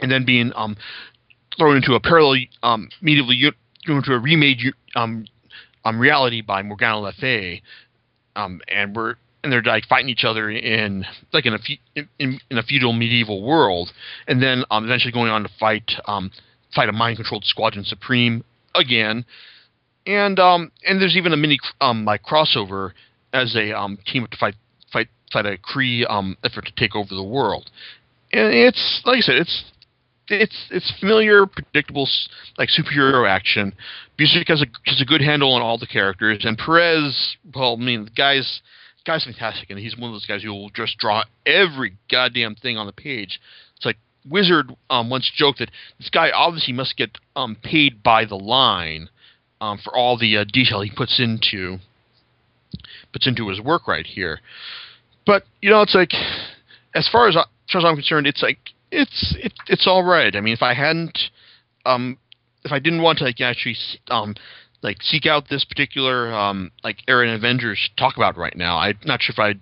and 0.00 0.10
then 0.10 0.24
being 0.24 0.52
um, 0.54 0.76
thrown 1.56 1.76
into 1.76 1.94
a 1.94 2.00
parallel 2.00 2.42
um, 2.62 2.88
medieval 3.00 3.34
into 3.88 4.12
a 4.12 4.18
remade 4.18 4.58
um, 4.94 5.26
um, 5.84 5.98
reality 5.98 6.40
by 6.40 6.62
Morgana 6.62 7.00
Le 7.00 7.12
Fay, 7.12 7.62
um, 8.36 8.60
and 8.68 8.94
we're 8.94 9.14
and 9.42 9.52
they're 9.52 9.62
like 9.62 9.84
fighting 9.86 10.08
each 10.08 10.24
other 10.24 10.50
in 10.50 11.04
like 11.32 11.46
in 11.46 11.54
a 11.54 11.58
in, 12.18 12.40
in 12.50 12.58
a 12.58 12.62
feudal 12.62 12.92
medieval 12.92 13.42
world, 13.42 13.90
and 14.28 14.42
then 14.42 14.64
um, 14.70 14.84
eventually 14.84 15.12
going 15.12 15.30
on 15.30 15.42
to 15.42 15.50
fight 15.58 15.90
um, 16.06 16.30
fight 16.74 16.88
a 16.88 16.92
mind 16.92 17.16
controlled 17.16 17.44
Squadron 17.44 17.84
Supreme 17.84 18.44
again, 18.74 19.24
and 20.06 20.38
um, 20.38 20.70
and 20.86 21.00
there's 21.00 21.16
even 21.16 21.32
a 21.32 21.36
mini 21.36 21.58
um, 21.80 22.04
like 22.04 22.22
crossover 22.22 22.92
as 23.32 23.52
they 23.54 23.72
um, 23.72 23.98
team 24.06 24.24
up 24.24 24.30
to 24.30 24.36
fight 24.36 24.54
fight 24.92 25.08
fight 25.32 25.46
a 25.46 25.56
Kree 25.56 26.08
um, 26.10 26.36
effort 26.44 26.66
to 26.66 26.72
take 26.76 26.94
over 26.94 27.14
the 27.14 27.22
world. 27.22 27.70
And 28.32 28.52
it's 28.54 29.02
like 29.04 29.18
I 29.18 29.20
said, 29.20 29.36
it's 29.36 29.64
it's 30.28 30.66
it's 30.70 30.92
familiar, 30.98 31.46
predictable, 31.46 32.08
like 32.58 32.68
superhero 32.68 33.28
action. 33.28 33.74
Busiek 34.18 34.48
has 34.48 34.62
a 34.62 34.66
has 34.86 35.00
a 35.00 35.04
good 35.04 35.20
handle 35.20 35.52
on 35.52 35.62
all 35.62 35.78
the 35.78 35.86
characters, 35.86 36.44
and 36.44 36.56
Perez, 36.56 37.36
well, 37.54 37.74
I 37.74 37.82
mean, 37.82 38.04
the 38.04 38.10
guy's 38.10 38.60
guy's 39.04 39.24
fantastic, 39.24 39.70
and 39.70 39.78
he's 39.78 39.96
one 39.96 40.10
of 40.10 40.14
those 40.14 40.26
guys 40.26 40.42
who 40.42 40.50
will 40.52 40.70
just 40.70 40.98
draw 40.98 41.24
every 41.46 41.96
goddamn 42.10 42.54
thing 42.54 42.78
on 42.78 42.86
the 42.86 42.92
page. 42.92 43.40
It's 43.76 43.84
like 43.84 43.98
Wizard 44.28 44.74
um, 44.90 45.10
once 45.10 45.30
joked 45.34 45.58
that 45.58 45.70
this 45.98 46.10
guy 46.10 46.30
obviously 46.30 46.72
must 46.72 46.96
get 46.96 47.18
um, 47.36 47.56
paid 47.62 48.02
by 48.02 48.24
the 48.24 48.36
line 48.36 49.08
um, 49.60 49.78
for 49.82 49.96
all 49.96 50.16
the 50.16 50.38
uh, 50.38 50.44
detail 50.50 50.80
he 50.80 50.90
puts 50.90 51.20
into 51.20 51.78
puts 53.12 53.26
into 53.26 53.48
his 53.48 53.60
work 53.60 53.86
right 53.86 54.06
here. 54.06 54.40
But 55.26 55.44
you 55.60 55.70
know, 55.70 55.82
it's 55.82 55.94
like 55.94 56.12
as 56.94 57.08
far 57.08 57.28
as, 57.28 57.36
as 57.36 57.44
far 57.70 57.80
as 57.80 57.84
I'm 57.84 57.94
concerned, 57.94 58.26
it's 58.26 58.42
like 58.42 58.58
it's 58.90 59.34
it, 59.38 59.52
it's 59.68 59.86
all 59.86 60.04
right. 60.04 60.34
I 60.34 60.40
mean, 60.40 60.54
if 60.54 60.62
I 60.62 60.74
hadn't, 60.74 61.18
um, 61.86 62.18
if 62.64 62.72
I 62.72 62.78
didn't 62.78 63.02
want 63.02 63.18
to 63.18 63.24
like 63.24 63.40
actually 63.40 63.76
um, 64.10 64.34
like 64.82 65.02
seek 65.02 65.26
out 65.26 65.48
this 65.48 65.64
particular 65.64 66.32
um, 66.32 66.70
like 66.82 66.98
in 67.08 67.28
Avengers 67.28 67.90
talk 67.96 68.16
about 68.16 68.36
right 68.36 68.56
now, 68.56 68.78
I'm 68.78 68.98
not 69.04 69.22
sure 69.22 69.32
if 69.32 69.38
I'd 69.38 69.60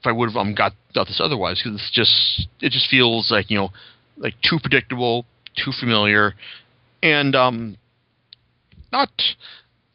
if 0.00 0.06
I 0.06 0.12
would 0.12 0.30
have 0.30 0.36
um, 0.36 0.54
got, 0.54 0.72
got 0.94 1.06
this 1.06 1.20
otherwise 1.22 1.60
because 1.62 1.78
it's 1.78 1.90
just 1.92 2.48
it 2.60 2.72
just 2.72 2.88
feels 2.88 3.30
like 3.30 3.50
you 3.50 3.58
know 3.58 3.70
like 4.16 4.34
too 4.42 4.58
predictable, 4.60 5.26
too 5.62 5.72
familiar, 5.78 6.34
and 7.02 7.34
um, 7.34 7.76
not. 8.92 9.10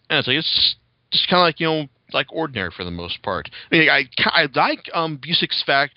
And 0.10 0.20
it's 0.20 0.28
like 0.28 0.38
it's 0.38 0.76
just 1.12 1.28
kind 1.28 1.41
of 1.41 1.46
like 1.46 1.60
you 1.60 1.68
know 1.68 1.88
like 2.13 2.28
ordinary 2.32 2.72
for 2.76 2.84
the 2.84 2.91
most 2.91 3.22
part. 3.24 3.50
I 3.72 3.76
mean, 3.76 3.89
I 3.89 4.04
I 4.26 4.48
like 4.54 4.89
um 4.94 5.18
Busiek's 5.18 5.63
fact 5.65 5.94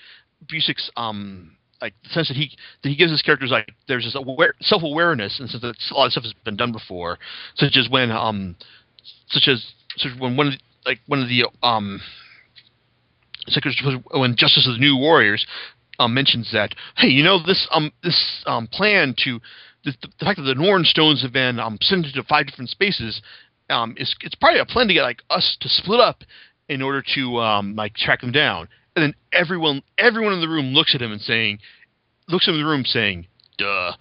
Busiek's 0.47 0.91
um 0.97 1.53
like 1.81 1.95
the 2.03 2.09
sense 2.11 2.29
that 2.29 2.37
he 2.37 2.51
that 2.83 2.89
he 2.89 2.97
gives 2.97 3.11
his 3.11 3.23
characters 3.23 3.51
like 3.51 3.73
there's 3.87 4.05
this 4.05 4.17
aware, 4.17 4.55
self 4.61 4.83
awareness 4.83 5.39
and 5.41 5.49
since 5.49 5.63
that 5.63 5.77
a 5.91 5.95
lot 5.95 6.07
of 6.07 6.13
stuff 6.13 6.25
has 6.25 6.35
been 6.45 6.57
done 6.57 6.73
before, 6.73 7.19
such 7.57 7.77
as 7.77 7.89
when 7.89 8.11
um 8.11 8.57
such 9.29 9.49
as 9.49 9.65
such 9.97 10.13
when 10.19 10.37
one 10.37 10.49
of 10.49 10.53
the, 10.55 10.59
like 10.87 11.01
one 11.07 11.21
of 11.21 11.29
the 11.29 11.47
um 11.63 12.01
when 14.13 14.37
Justice 14.37 14.67
of 14.67 14.75
the 14.75 14.81
New 14.81 14.97
Warriors 14.97 15.47
um, 15.99 16.15
mentions 16.15 16.51
that 16.53 16.75
hey 16.97 17.09
you 17.09 17.23
know 17.23 17.39
this 17.45 17.67
um 17.71 17.93
this 18.03 18.43
um 18.47 18.67
plan 18.67 19.15
to 19.25 19.41
the, 19.85 19.93
the 20.03 20.25
fact 20.25 20.39
that 20.39 20.43
the 20.45 20.55
Norn 20.55 20.85
stones 20.85 21.23
have 21.23 21.33
been 21.33 21.59
um, 21.59 21.79
sent 21.81 22.07
into 22.07 22.23
five 22.25 22.47
different 22.47 22.71
spaces 22.71 23.23
um, 23.71 23.95
it's, 23.99 24.15
it's 24.23 24.35
probably 24.35 24.61
a 24.61 24.67
plan 24.67 24.89
to 24.89 24.95
get 24.95 25.03
like 25.03 25.23
us 25.31 25.57
to 25.61 25.69
split 25.69 26.01
up 26.01 26.23
in 26.69 26.83
order 26.83 27.03
to 27.15 27.39
um, 27.39 27.77
like 27.77 27.95
track 27.95 28.21
them 28.21 28.33
down. 28.33 28.69
And 28.97 29.03
then 29.03 29.15
everyone 29.33 29.83
everyone 29.99 30.33
in 30.33 30.41
the 30.41 30.49
room 30.49 30.73
looks 30.75 30.95
at 30.95 31.03
him 31.03 31.13
and 31.13 31.21
saying, 31.21 31.61
looks 32.29 32.47
at 32.47 32.51
him 32.51 32.57
in 32.57 32.65
the 32.65 32.71
room 32.71 32.85
saying, 32.85 33.27
"Duh," 33.57 33.93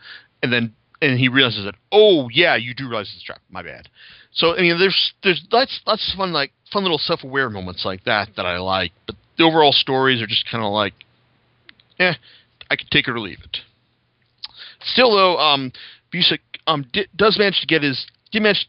and 0.41 0.51
then 0.51 0.73
and 1.01 1.19
he 1.19 1.29
realizes 1.29 1.65
that, 1.65 1.75
oh 1.91 2.29
yeah, 2.29 2.55
you 2.55 2.73
do 2.73 2.87
realize 2.87 3.11
it's 3.13 3.23
a 3.23 3.25
trap. 3.25 3.41
My 3.49 3.61
bad. 3.61 3.89
So 4.33 4.55
I 4.55 4.61
mean, 4.61 4.79
there's 4.79 5.13
there's 5.23 5.45
lots 5.51 5.81
of 5.87 6.17
fun 6.17 6.33
like 6.33 6.51
fun 6.71 6.83
little 6.83 6.97
self 6.97 7.23
aware 7.23 7.49
moments 7.49 7.85
like 7.85 8.03
that 8.05 8.29
that 8.35 8.45
I 8.45 8.57
like. 8.57 8.91
But 9.05 9.15
the 9.37 9.43
overall 9.43 9.71
stories 9.71 10.21
are 10.21 10.27
just 10.27 10.49
kind 10.49 10.63
of 10.63 10.71
like, 10.71 10.93
eh, 11.99 12.13
I 12.69 12.75
could 12.75 12.89
take 12.91 13.07
it 13.07 13.11
or 13.11 13.19
leave 13.19 13.39
it. 13.43 13.57
Still 14.81 15.11
though, 15.11 15.37
um, 15.37 15.71
Busiek 16.13 16.39
um 16.65 16.85
does 17.15 17.37
manage 17.37 17.59
to 17.61 17.67
get 17.67 17.83
his 17.83 18.05
did 18.31 18.41
manage 18.41 18.67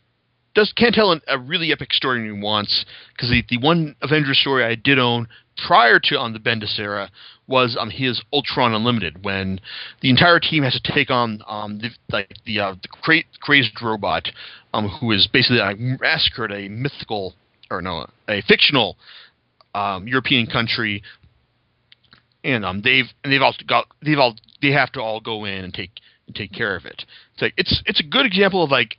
does 0.59 0.73
can't 0.75 0.95
tell 0.95 1.13
an, 1.13 1.21
a 1.29 1.39
really 1.39 1.71
epic 1.71 1.93
story 1.93 2.25
he 2.25 2.33
wants 2.33 2.85
because 3.13 3.31
the, 3.31 3.45
the 3.49 3.59
one 3.59 3.95
Avengers 4.03 4.41
story 4.41 4.65
I 4.65 4.75
did 4.75 4.99
own 4.99 5.29
prior 5.69 6.01
to 6.01 6.19
on 6.19 6.33
the 6.33 6.41
Bendis 6.41 6.81
era 6.81 7.11
was 7.47 7.77
um 7.79 7.91
his 7.91 8.21
Ultron 8.33 8.75
Unlimited 8.75 9.25
when 9.25 9.61
the 10.03 10.11
entire 10.11 10.41
team 10.41 10.65
has 10.65 10.79
to 10.81 10.93
take 10.93 11.11
on 11.11 11.43
um 11.47 11.79
the 11.79 11.91
like 12.11 12.35
the 12.45 12.59
uh, 12.59 12.75
the 12.83 12.89
cra- 12.89 13.23
crazed 13.41 13.81
robot 13.81 14.29
um 14.75 14.89
who 14.89 15.13
is 15.13 15.29
basically 15.33 15.59
like 15.59 15.79
massacred 15.79 16.51
a 16.51 16.69
mythical 16.69 17.35
or 17.71 17.81
no 17.81 18.07
a 18.29 18.43
fictional 18.43 18.97
um, 19.77 20.09
European 20.09 20.47
country 20.47 21.05
and 22.43 22.65
um 22.65 22.83
they've 22.83 23.07
and 23.23 23.33
they've 23.33 23.43
all 23.43 23.55
got 23.69 23.87
they've 24.05 24.19
all 24.19 24.35
they 24.61 24.73
have 24.73 24.91
to 24.91 25.01
all 25.01 25.21
go 25.21 25.45
in 25.45 25.65
and 25.65 25.73
take 25.73 25.93
and 26.27 26.35
take 26.35 26.53
care 26.53 26.75
of 26.75 26.85
it. 26.85 27.05
It's 27.35 27.43
like 27.43 27.55
it's 27.57 27.83
it's 27.87 28.01
a 28.01 28.05
good 28.05 28.27
example 28.27 28.65
of 28.65 28.73
like 28.73 28.97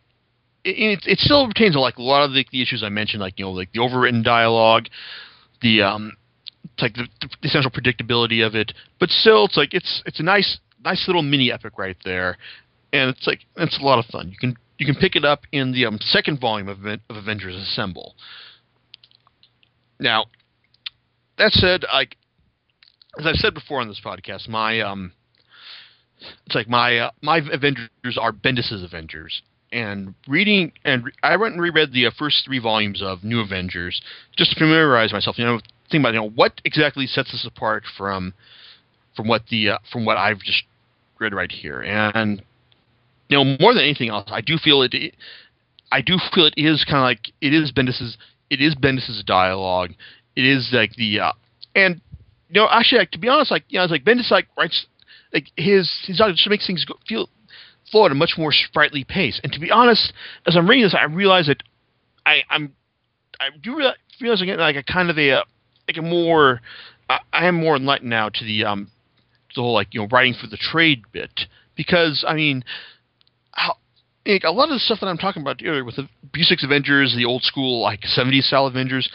it, 0.63 1.03
it 1.05 1.19
still 1.19 1.47
retains 1.47 1.75
like 1.75 1.97
a 1.97 2.01
lot 2.01 2.23
of 2.23 2.33
the, 2.33 2.45
the, 2.51 2.61
issues 2.61 2.83
I 2.83 2.89
mentioned, 2.89 3.21
like 3.21 3.37
you 3.37 3.45
know, 3.45 3.51
like 3.51 3.71
the 3.71 3.79
overwritten 3.79 4.23
dialogue, 4.23 4.87
the 5.61 5.83
um, 5.83 6.13
like 6.81 6.93
the, 6.95 7.07
the 7.21 7.47
essential 7.47 7.71
predictability 7.71 8.45
of 8.45 8.55
it, 8.55 8.73
but 8.99 9.09
still, 9.09 9.45
it's 9.45 9.57
like 9.57 9.73
it's 9.73 10.03
it's 10.05 10.19
a 10.19 10.23
nice 10.23 10.59
nice 10.83 11.05
little 11.07 11.21
mini 11.21 11.51
epic 11.51 11.77
right 11.77 11.97
there, 12.03 12.37
and 12.93 13.09
it's 13.09 13.25
like 13.27 13.39
it's 13.57 13.79
a 13.79 13.83
lot 13.83 13.99
of 13.99 14.05
fun. 14.05 14.29
You 14.29 14.37
can 14.39 14.57
you 14.77 14.85
can 14.85 14.95
pick 14.95 15.15
it 15.15 15.25
up 15.25 15.41
in 15.51 15.71
the 15.71 15.85
um, 15.85 15.97
second 16.01 16.39
volume 16.39 16.67
of, 16.67 16.85
of 16.85 17.15
Avengers 17.15 17.55
Assemble. 17.55 18.15
Now, 19.99 20.25
that 21.37 21.51
said, 21.51 21.83
I 21.91 22.07
as 23.17 23.25
I've 23.25 23.35
said 23.35 23.53
before 23.53 23.81
on 23.81 23.87
this 23.87 24.01
podcast, 24.03 24.47
my 24.47 24.81
um, 24.81 25.11
it's 26.45 26.55
like 26.55 26.67
my 26.67 26.97
uh, 26.97 27.11
my 27.21 27.41
Avengers 27.51 28.17
are 28.19 28.31
Bendis's 28.31 28.83
Avengers, 28.83 29.41
and 29.71 30.13
reading 30.27 30.71
and 30.83 31.03
I 31.23 31.37
went 31.37 31.53
and 31.53 31.61
reread 31.61 31.93
the 31.93 32.07
uh, 32.07 32.11
first 32.17 32.43
three 32.45 32.59
volumes 32.59 33.01
of 33.01 33.23
New 33.23 33.39
Avengers 33.39 34.01
just 34.37 34.51
to 34.51 34.59
familiarize 34.59 35.13
myself. 35.13 35.37
You 35.37 35.45
know, 35.45 35.59
think 35.91 36.01
about 36.01 36.13
you 36.13 36.19
know 36.19 36.29
what 36.29 36.61
exactly 36.65 37.07
sets 37.07 37.31
this 37.31 37.45
apart 37.45 37.83
from 37.97 38.33
from 39.15 39.27
what 39.27 39.43
the 39.49 39.69
uh, 39.69 39.77
from 39.91 40.05
what 40.05 40.17
I've 40.17 40.39
just 40.39 40.63
read 41.19 41.33
right 41.33 41.51
here, 41.51 41.81
and 41.81 42.41
you 43.27 43.37
know 43.37 43.57
more 43.59 43.73
than 43.73 43.83
anything 43.83 44.09
else, 44.09 44.29
I 44.31 44.41
do 44.41 44.57
feel 44.57 44.81
it. 44.81 44.93
it 44.93 45.15
I 45.91 46.01
do 46.01 46.17
feel 46.33 46.45
it 46.45 46.53
is 46.57 46.85
kind 46.85 46.97
of 46.97 47.03
like 47.03 47.31
it 47.41 47.53
is 47.53 47.71
Bendis's 47.71 48.17
it 48.49 48.61
is 48.61 48.75
Bendis's 48.75 49.23
dialogue. 49.23 49.91
It 50.35 50.45
is 50.45 50.69
like 50.71 50.95
the 50.95 51.19
uh, 51.19 51.31
and 51.75 52.01
you 52.49 52.61
know, 52.61 52.67
actually, 52.69 52.99
like, 52.99 53.11
to 53.11 53.19
be 53.19 53.27
honest, 53.27 53.51
like 53.51 53.63
you 53.69 53.77
know, 53.77 53.83
it's 53.83 53.91
like 53.91 54.03
Bendis 54.03 54.31
like 54.31 54.47
writes 54.57 54.85
like 55.33 55.45
his 55.55 55.91
his 56.05 56.17
dialogue 56.17 56.35
just 56.35 56.49
makes 56.49 56.65
things 56.65 56.83
go, 56.85 56.95
feel 57.07 57.29
flow 57.91 58.05
at 58.05 58.11
a 58.11 58.15
much 58.15 58.35
more 58.37 58.51
sprightly 58.51 59.03
pace. 59.03 59.39
And 59.43 59.51
to 59.53 59.59
be 59.59 59.71
honest, 59.71 60.13
as 60.47 60.55
I'm 60.55 60.67
reading 60.67 60.85
this, 60.85 60.95
I 60.97 61.05
realize 61.05 61.47
that 61.47 61.63
I 62.25 62.41
I'm 62.49 62.73
I 63.39 63.49
do 63.61 63.77
realize, 63.77 64.41
I'm 64.41 64.47
like 64.57 64.75
a 64.75 64.83
kind 64.83 65.09
of 65.09 65.17
a 65.17 65.43
like 65.87 65.97
a 65.97 66.01
more 66.01 66.61
I, 67.09 67.19
I 67.31 67.47
am 67.47 67.55
more 67.55 67.75
enlightened 67.75 68.09
now 68.09 68.29
to 68.29 68.45
the 68.45 68.65
um 68.65 68.91
the 69.55 69.61
whole 69.61 69.73
like 69.73 69.93
you 69.93 70.01
know 70.01 70.07
writing 70.11 70.35
for 70.39 70.47
the 70.47 70.57
trade 70.57 71.03
bit 71.11 71.41
because 71.75 72.23
I 72.27 72.35
mean 72.35 72.63
how 73.51 73.75
like, 74.25 74.43
a 74.43 74.51
lot 74.51 74.65
of 74.65 74.75
the 74.75 74.79
stuff 74.79 74.99
that 75.01 75.07
I'm 75.07 75.17
talking 75.17 75.41
about 75.41 75.61
earlier 75.65 75.83
with 75.83 75.95
the 75.95 76.07
B6 76.35 76.63
Avengers, 76.63 77.15
the 77.15 77.25
old 77.25 77.43
school 77.43 77.81
like 77.81 78.01
70s 78.01 78.43
style 78.43 78.67
Avengers, 78.67 79.09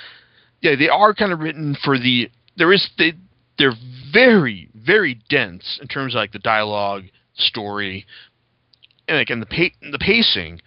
yeah, 0.60 0.74
they 0.76 0.88
are 0.88 1.14
kind 1.14 1.32
of 1.32 1.40
written 1.40 1.76
for 1.84 1.98
the 1.98 2.30
there 2.56 2.72
is 2.72 2.88
they 2.98 3.12
they're 3.58 3.74
very 4.12 4.68
very 4.74 5.20
dense 5.28 5.78
in 5.80 5.88
terms 5.88 6.14
of 6.14 6.18
like 6.18 6.32
the 6.32 6.38
dialogue, 6.38 7.04
story, 7.36 8.06
and 9.08 9.30
and 9.30 9.42
the 9.42 9.46
pa- 9.46 9.88
the 9.90 9.98
pacing, 9.98 10.60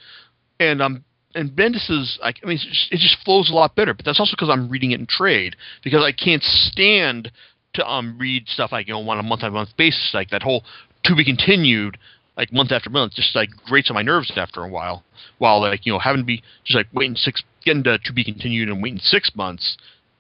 and 0.60 0.82
um 0.82 1.04
and 1.36 1.52
Bendis 1.52 1.90
is 1.90 2.18
like 2.22 2.40
I 2.44 2.48
mean 2.48 2.58
just, 2.58 2.92
it 2.92 3.00
just 3.00 3.18
flows 3.24 3.50
a 3.50 3.54
lot 3.54 3.76
better. 3.76 3.94
But 3.94 4.06
that's 4.06 4.20
also 4.20 4.34
because 4.36 4.50
I'm 4.50 4.70
reading 4.70 4.92
it 4.92 5.00
in 5.00 5.08
trade 5.08 5.56
because 5.84 6.04
I 6.04 6.12
can't 6.12 6.44
stand 6.44 7.32
to 7.74 7.88
um 7.88 8.18
read 8.20 8.48
stuff 8.48 8.72
like 8.72 8.88
you 8.88 8.94
know 8.94 9.10
on 9.10 9.20
a 9.20 9.24
month 9.24 9.42
by 9.42 9.50
month 9.50 9.70
basis 9.78 10.12
like 10.14 10.30
that 10.30 10.44
whole 10.44 10.64
to 11.04 11.16
be 11.16 11.24
continued 11.24 11.98
like 12.36 12.52
month 12.54 12.72
after 12.72 12.90
month 12.90 13.14
just 13.14 13.36
like 13.36 13.50
grates 13.66 13.90
on 13.90 13.96
my 13.96 14.02
nerves 14.02 14.32
after 14.36 14.64
a 14.64 14.70
while. 14.70 15.04
While 15.38 15.62
like 15.62 15.86
you 15.86 15.94
know 15.94 16.00
having 16.00 16.22
to 16.22 16.26
be 16.26 16.44
just 16.64 16.76
like 16.76 16.88
waiting 16.94 17.16
six 17.16 17.44
getting 17.66 17.84
to 17.84 17.98
to 17.98 18.14
be 18.14 18.24
continued 18.24 18.70
and 18.70 18.82
waiting 18.82 19.00
six 19.00 19.32
months 19.36 19.78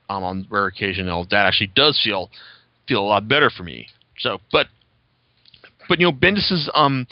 um, 0.09 0.23
on 0.23 0.47
rare 0.49 0.67
occasion, 0.67 1.05
you 1.05 1.11
know, 1.11 1.25
that 1.31 1.45
actually 1.45 1.71
does 1.75 1.99
feel 2.03 2.29
feel 2.87 3.01
a 3.01 3.07
lot 3.07 3.27
better 3.27 3.49
for 3.49 3.63
me. 3.63 3.87
So, 4.19 4.39
but 4.51 4.67
but 5.89 5.99
you 5.99 6.05
know, 6.05 6.11
Bendis's 6.11 6.69
um, 6.73 7.07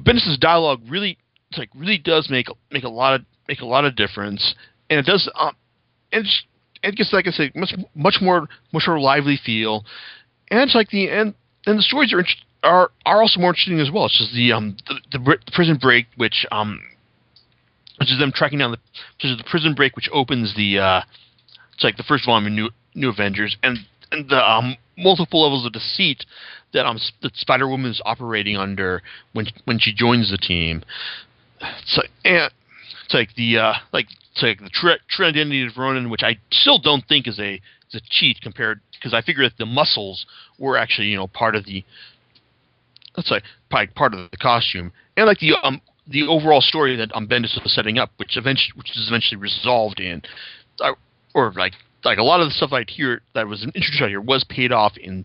Bendis's 0.00 0.38
dialogue 0.38 0.80
really 0.88 1.18
it's 1.50 1.58
like 1.58 1.70
really 1.74 1.98
does 1.98 2.28
make 2.30 2.46
make 2.70 2.84
a 2.84 2.88
lot 2.88 3.14
of 3.14 3.26
make 3.48 3.60
a 3.60 3.66
lot 3.66 3.84
of 3.84 3.96
difference, 3.96 4.54
and 4.90 4.98
it 4.98 5.06
does 5.06 5.30
um, 5.38 5.54
and 6.12 6.26
it 6.82 6.96
gets 6.96 7.12
like 7.12 7.26
I 7.26 7.30
say 7.30 7.52
much 7.54 7.74
much 7.94 8.18
more 8.20 8.48
much 8.72 8.84
more 8.86 9.00
lively 9.00 9.38
feel, 9.44 9.84
and 10.50 10.60
it's 10.60 10.74
like 10.74 10.90
the 10.90 11.08
and 11.08 11.34
and 11.66 11.78
the 11.78 11.82
stories 11.82 12.12
are 12.12 12.24
are 12.62 12.90
are 13.06 13.22
also 13.22 13.40
more 13.40 13.50
interesting 13.50 13.80
as 13.80 13.90
well. 13.90 14.06
It's 14.06 14.18
just 14.18 14.34
the 14.34 14.52
um 14.52 14.76
the, 15.12 15.18
the 15.18 15.38
prison 15.52 15.78
break 15.80 16.06
which 16.16 16.44
um 16.50 16.80
which 17.98 18.10
is 18.10 18.18
them 18.18 18.32
tracking 18.34 18.58
down 18.58 18.72
the 18.72 18.78
which 19.16 19.30
is 19.30 19.38
the 19.38 19.44
prison 19.44 19.74
break 19.74 19.94
which 19.96 20.08
opens 20.12 20.54
the 20.56 20.78
uh 20.78 21.00
it's 21.74 21.84
like 21.84 21.96
the 21.96 22.04
first 22.04 22.24
volume 22.24 22.46
of 22.46 22.52
New 22.52 22.70
New 22.94 23.10
Avengers. 23.10 23.56
And 23.62 23.78
and 24.10 24.28
the 24.28 24.38
um, 24.38 24.76
multiple 24.96 25.42
levels 25.42 25.66
of 25.66 25.72
deceit 25.72 26.24
that 26.72 26.86
um 26.86 26.98
that 27.22 27.36
Spider 27.36 27.68
Woman 27.68 27.90
is 27.90 28.00
operating 28.04 28.56
under 28.56 29.02
when 29.32 29.46
when 29.64 29.78
she 29.78 29.92
joins 29.92 30.30
the 30.30 30.38
team. 30.38 30.82
So 31.86 32.02
and 32.24 32.50
it's 33.04 33.14
like 33.14 33.34
the 33.36 33.58
uh, 33.58 33.74
like 33.92 34.06
it's 34.32 34.42
like 34.42 34.60
the 34.60 34.70
true, 34.70 35.26
identity 35.26 35.66
of 35.66 35.76
Ronin, 35.76 36.10
which 36.10 36.22
I 36.22 36.38
still 36.50 36.78
don't 36.78 37.06
think 37.06 37.28
is 37.28 37.38
a 37.38 37.54
is 37.54 37.94
a 37.94 38.00
cheat 38.10 38.40
compared 38.42 38.80
because 38.92 39.14
I 39.14 39.22
figure 39.22 39.44
that 39.44 39.58
the 39.58 39.66
muscles 39.66 40.26
were 40.58 40.76
actually 40.76 41.08
you 41.08 41.16
know 41.16 41.26
part 41.26 41.54
of 41.54 41.64
the 41.64 41.84
let's 43.16 43.28
say 43.28 43.40
part 43.70 44.14
of 44.14 44.30
the 44.30 44.36
costume 44.36 44.92
and 45.16 45.26
like 45.26 45.38
the 45.38 45.54
um 45.62 45.80
the 46.06 46.26
overall 46.26 46.60
story 46.60 46.96
that 46.96 47.14
um 47.14 47.26
Bendis 47.26 47.62
was 47.62 47.74
setting 47.74 47.98
up, 47.98 48.10
which 48.16 48.36
eventually 48.36 48.76
which 48.76 48.90
is 48.90 49.06
eventually 49.08 49.40
resolved 49.40 50.00
in, 50.00 50.22
uh, 50.80 50.92
or 51.34 51.52
like 51.56 51.72
like 52.04 52.18
a 52.18 52.22
lot 52.22 52.40
of 52.40 52.48
the 52.48 52.52
stuff 52.52 52.72
I'd 52.72 52.90
hear 52.90 53.22
that 53.34 53.48
was 53.48 53.62
introduced 53.62 54.02
out 54.02 54.08
here 54.08 54.20
was 54.20 54.44
paid 54.44 54.72
off 54.72 54.96
in 54.96 55.24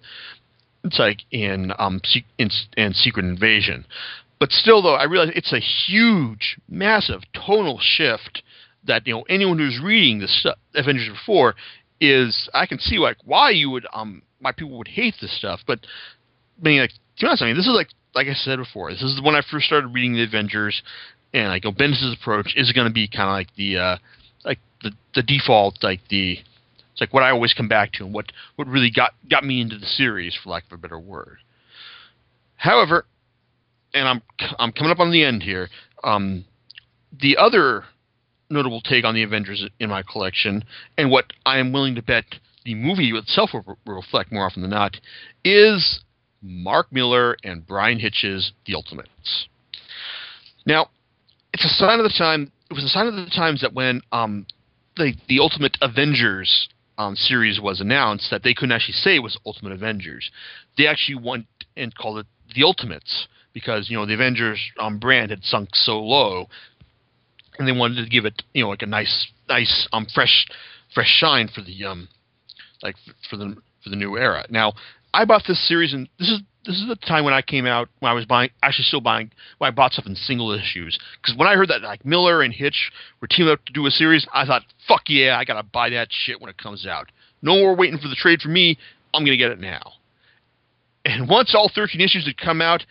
it's 0.83 0.99
like 0.99 1.19
in 1.31 1.73
um 1.77 2.01
in, 2.37 2.49
in 2.77 2.93
Secret 2.93 3.25
Invasion. 3.25 3.85
But 4.39 4.51
still, 4.51 4.81
though, 4.81 4.95
I 4.95 5.03
realize 5.03 5.33
it's 5.35 5.51
a 5.51 5.59
huge, 5.59 6.57
massive 6.69 7.21
tonal 7.33 7.77
shift 7.81 8.41
that 8.85 9.05
you 9.05 9.13
know 9.13 9.23
anyone 9.23 9.57
who's 9.57 9.79
reading 9.83 10.19
this 10.19 10.39
stuff, 10.39 10.57
Avengers 10.73 11.09
before 11.09 11.55
is 11.99 12.49
I 12.53 12.65
can 12.65 12.79
see 12.79 12.97
like 12.97 13.17
why 13.25 13.49
you 13.49 13.69
would 13.69 13.85
um 13.93 14.21
why 14.39 14.53
people 14.53 14.77
would 14.77 14.87
hate 14.87 15.15
this 15.21 15.37
stuff. 15.37 15.61
But 15.67 15.79
I 16.59 16.67
mean, 16.67 16.79
like 16.79 16.91
to 16.91 17.21
be 17.21 17.27
honest, 17.27 17.43
I 17.43 17.47
mean 17.47 17.57
this 17.57 17.67
is 17.67 17.73
like 17.75 17.89
like 18.15 18.27
I 18.27 18.33
said 18.33 18.57
before, 18.57 18.91
this 18.91 19.01
is 19.01 19.21
when 19.21 19.35
I 19.35 19.41
first 19.41 19.65
started 19.65 19.87
reading 19.89 20.13
the 20.13 20.23
Avengers, 20.23 20.81
and 21.33 21.49
like 21.49 21.65
you 21.65 21.71
know, 21.71 21.75
Bendis' 21.75 22.15
approach 22.15 22.53
is 22.55 22.71
going 22.71 22.87
to 22.87 22.93
be 22.93 23.07
kind 23.07 23.29
of 23.29 23.33
like 23.33 23.53
the 23.55 23.77
uh, 23.77 23.97
like 24.45 24.59
the 24.81 24.91
the 25.15 25.23
default 25.23 25.83
like 25.83 25.99
the 26.09 26.39
it's 26.99 27.07
like 27.09 27.13
what 27.13 27.23
I 27.23 27.29
always 27.29 27.53
come 27.53 27.69
back 27.69 27.93
to 27.93 28.03
and 28.03 28.13
what 28.13 28.25
what 28.57 28.67
really 28.67 28.91
got 28.93 29.13
got 29.29 29.45
me 29.45 29.62
into 29.62 29.77
the 29.77 29.85
series 29.85 30.35
for 30.35 30.49
lack 30.49 30.65
of 30.65 30.73
a 30.73 30.77
better 30.77 30.99
word. 30.99 31.38
However, 32.57 33.05
and 33.93 34.05
I'm 34.05 34.21
I'm 34.59 34.73
coming 34.73 34.91
up 34.91 34.99
on 34.99 35.12
the 35.12 35.23
end 35.23 35.43
here. 35.43 35.69
Um, 36.03 36.43
the 37.17 37.38
other 37.38 37.85
notable 38.49 38.81
take 38.81 39.05
on 39.05 39.15
the 39.15 39.23
Avengers 39.23 39.65
in 39.79 39.89
my 39.89 40.03
collection, 40.03 40.65
and 40.97 41.09
what 41.09 41.31
I 41.45 41.59
am 41.59 41.71
willing 41.71 41.95
to 41.95 42.01
bet 42.01 42.25
the 42.65 42.75
movie 42.75 43.09
itself 43.12 43.51
will, 43.53 43.77
reflect 43.85 44.31
more 44.31 44.45
often 44.45 44.62
than 44.62 44.71
not, 44.71 44.97
is 45.45 46.01
Mark 46.41 46.91
Millar 46.91 47.38
and 47.45 47.65
Bryan 47.65 47.99
Hitch's 47.99 48.51
The 48.65 48.75
Ultimates. 48.75 49.47
Now, 50.65 50.89
it's 51.53 51.63
a 51.63 51.69
sign 51.69 51.99
of 51.99 52.03
the 52.03 52.15
time. 52.17 52.51
It 52.69 52.73
was 52.73 52.83
a 52.83 52.89
sign 52.89 53.07
of 53.07 53.15
the 53.15 53.31
times 53.33 53.62
that 53.62 53.73
when 53.73 54.01
um, 54.12 54.45
the 54.97 55.13
the 55.29 55.39
Ultimate 55.39 55.77
Avengers 55.81 56.67
um, 56.99 57.15
series 57.15 57.59
was 57.59 57.79
announced, 57.79 58.29
that 58.29 58.43
they 58.43 58.53
couldn't 58.53 58.73
actually 58.73 58.93
say 58.93 59.15
it 59.15 59.23
was 59.23 59.39
Ultimate 59.45 59.71
Avengers. 59.71 60.29
They 60.77 60.85
actually 60.85 61.15
went 61.15 61.45
and 61.77 61.95
called 61.95 62.19
it 62.19 62.27
The 62.53 62.63
Ultimates 62.63 63.27
because 63.53 63.89
you 63.89 63.97
know 63.97 64.05
the 64.05 64.13
Avengers 64.13 64.59
um, 64.77 64.99
brand 64.99 65.31
had 65.31 65.43
sunk 65.43 65.69
so 65.73 65.99
low, 65.99 66.47
and 67.57 67.67
they 67.67 67.71
wanted 67.71 68.03
to 68.03 68.09
give 68.09 68.25
it 68.25 68.43
you 68.53 68.63
know 68.63 68.69
like 68.69 68.81
a 68.81 68.85
nice 68.85 69.27
nice 69.47 69.88
um 69.93 70.05
fresh 70.13 70.45
fresh 70.93 71.07
shine 71.07 71.47
for 71.47 71.62
the 71.62 71.85
um 71.85 72.09
like 72.83 72.95
for 73.29 73.38
the 73.38 73.55
for 73.81 73.89
the 73.89 73.95
new 73.95 74.17
era. 74.17 74.45
Now 74.49 74.73
I 75.13 75.23
bought 75.23 75.43
this 75.47 75.67
series 75.67 75.93
and 75.93 76.09
this 76.19 76.27
is 76.29 76.41
this 76.65 76.75
is 76.75 76.87
the 76.87 76.95
time 76.95 77.23
when 77.23 77.33
I 77.33 77.41
came 77.41 77.65
out 77.65 77.89
when 77.99 78.11
I 78.11 78.13
was 78.13 78.25
buying 78.25 78.49
actually 78.61 78.85
still 78.85 79.01
buying 79.01 79.31
when 79.57 79.69
I 79.69 79.71
bought 79.71 79.93
stuff 79.93 80.05
in 80.05 80.15
single 80.15 80.51
issues. 80.51 80.99
Because 81.21 81.37
when 81.37 81.47
I 81.47 81.55
heard 81.55 81.69
that 81.69 81.81
like 81.81 82.05
Millar 82.05 82.41
and 82.41 82.53
Hitch 82.53 82.91
were 83.21 83.27
teaming 83.27 83.53
up 83.53 83.63
to 83.65 83.73
do 83.73 83.85
a 83.85 83.91
series 83.91 84.27
I 84.33 84.45
thought 84.45 84.63
fuck 84.87 85.03
yeah 85.07 85.37
I 85.37 85.45
gotta 85.45 85.63
buy 85.63 85.89
that 85.91 86.09
shit 86.11 86.41
when 86.41 86.49
it 86.49 86.57
comes 86.57 86.85
out. 86.85 87.11
No 87.41 87.55
more 87.55 87.75
waiting 87.75 87.99
for 87.99 88.07
the 88.07 88.15
trade 88.15 88.41
for 88.41 88.49
me 88.49 88.77
I'm 89.13 89.23
gonna 89.23 89.37
get 89.37 89.51
it 89.51 89.59
now. 89.59 89.93
And 91.05 91.29
once 91.29 91.55
all 91.55 91.71
13 91.73 92.01
issues 92.01 92.25
had 92.25 92.37
come 92.37 92.61
out 92.61 92.85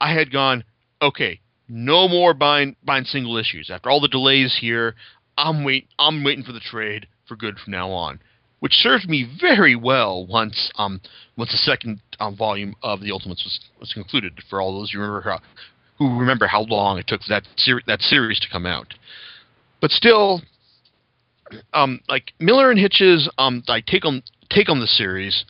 I 0.00 0.12
had 0.12 0.32
gone 0.32 0.64
okay 1.00 1.40
no 1.68 2.08
more 2.08 2.34
buying 2.34 2.76
buying 2.84 3.04
single 3.04 3.36
issues. 3.36 3.70
After 3.70 3.88
all 3.88 4.00
the 4.00 4.08
delays 4.08 4.56
here 4.60 4.96
I'm 5.38 5.64
wait 5.64 5.88
I'm 5.98 6.24
waiting 6.24 6.44
for 6.44 6.52
the 6.52 6.60
trade 6.60 7.06
for 7.28 7.36
good 7.36 7.58
from 7.58 7.72
now 7.72 7.90
on 7.90 8.20
which 8.66 8.72
served 8.72 9.08
me 9.08 9.24
very 9.40 9.76
well 9.76 10.26
once 10.26 10.72
um, 10.74 11.00
once 11.36 11.52
the 11.52 11.56
second 11.56 12.00
um, 12.18 12.36
volume 12.36 12.74
of 12.82 13.00
the 13.00 13.12
Ultimates 13.12 13.44
was, 13.44 13.60
was 13.78 13.92
concluded. 13.92 14.32
For 14.50 14.60
all 14.60 14.76
those 14.76 14.90
who 14.90 14.98
remember 14.98 15.20
how, 15.20 15.40
who 15.98 16.18
remember 16.18 16.48
how 16.48 16.62
long 16.62 16.98
it 16.98 17.06
took 17.06 17.20
that 17.28 17.44
ser- 17.56 17.84
that 17.86 18.00
series 18.00 18.40
to 18.40 18.48
come 18.50 18.66
out, 18.66 18.92
but 19.80 19.92
still, 19.92 20.42
um, 21.74 22.00
like 22.08 22.32
Millar 22.40 22.72
and 22.72 22.80
Hitch's 22.80 23.30
um, 23.38 23.62
like 23.68 23.86
take 23.86 24.04
on 24.04 24.24
take 24.50 24.68
on 24.68 24.80
the 24.80 24.88
series. 24.88 25.44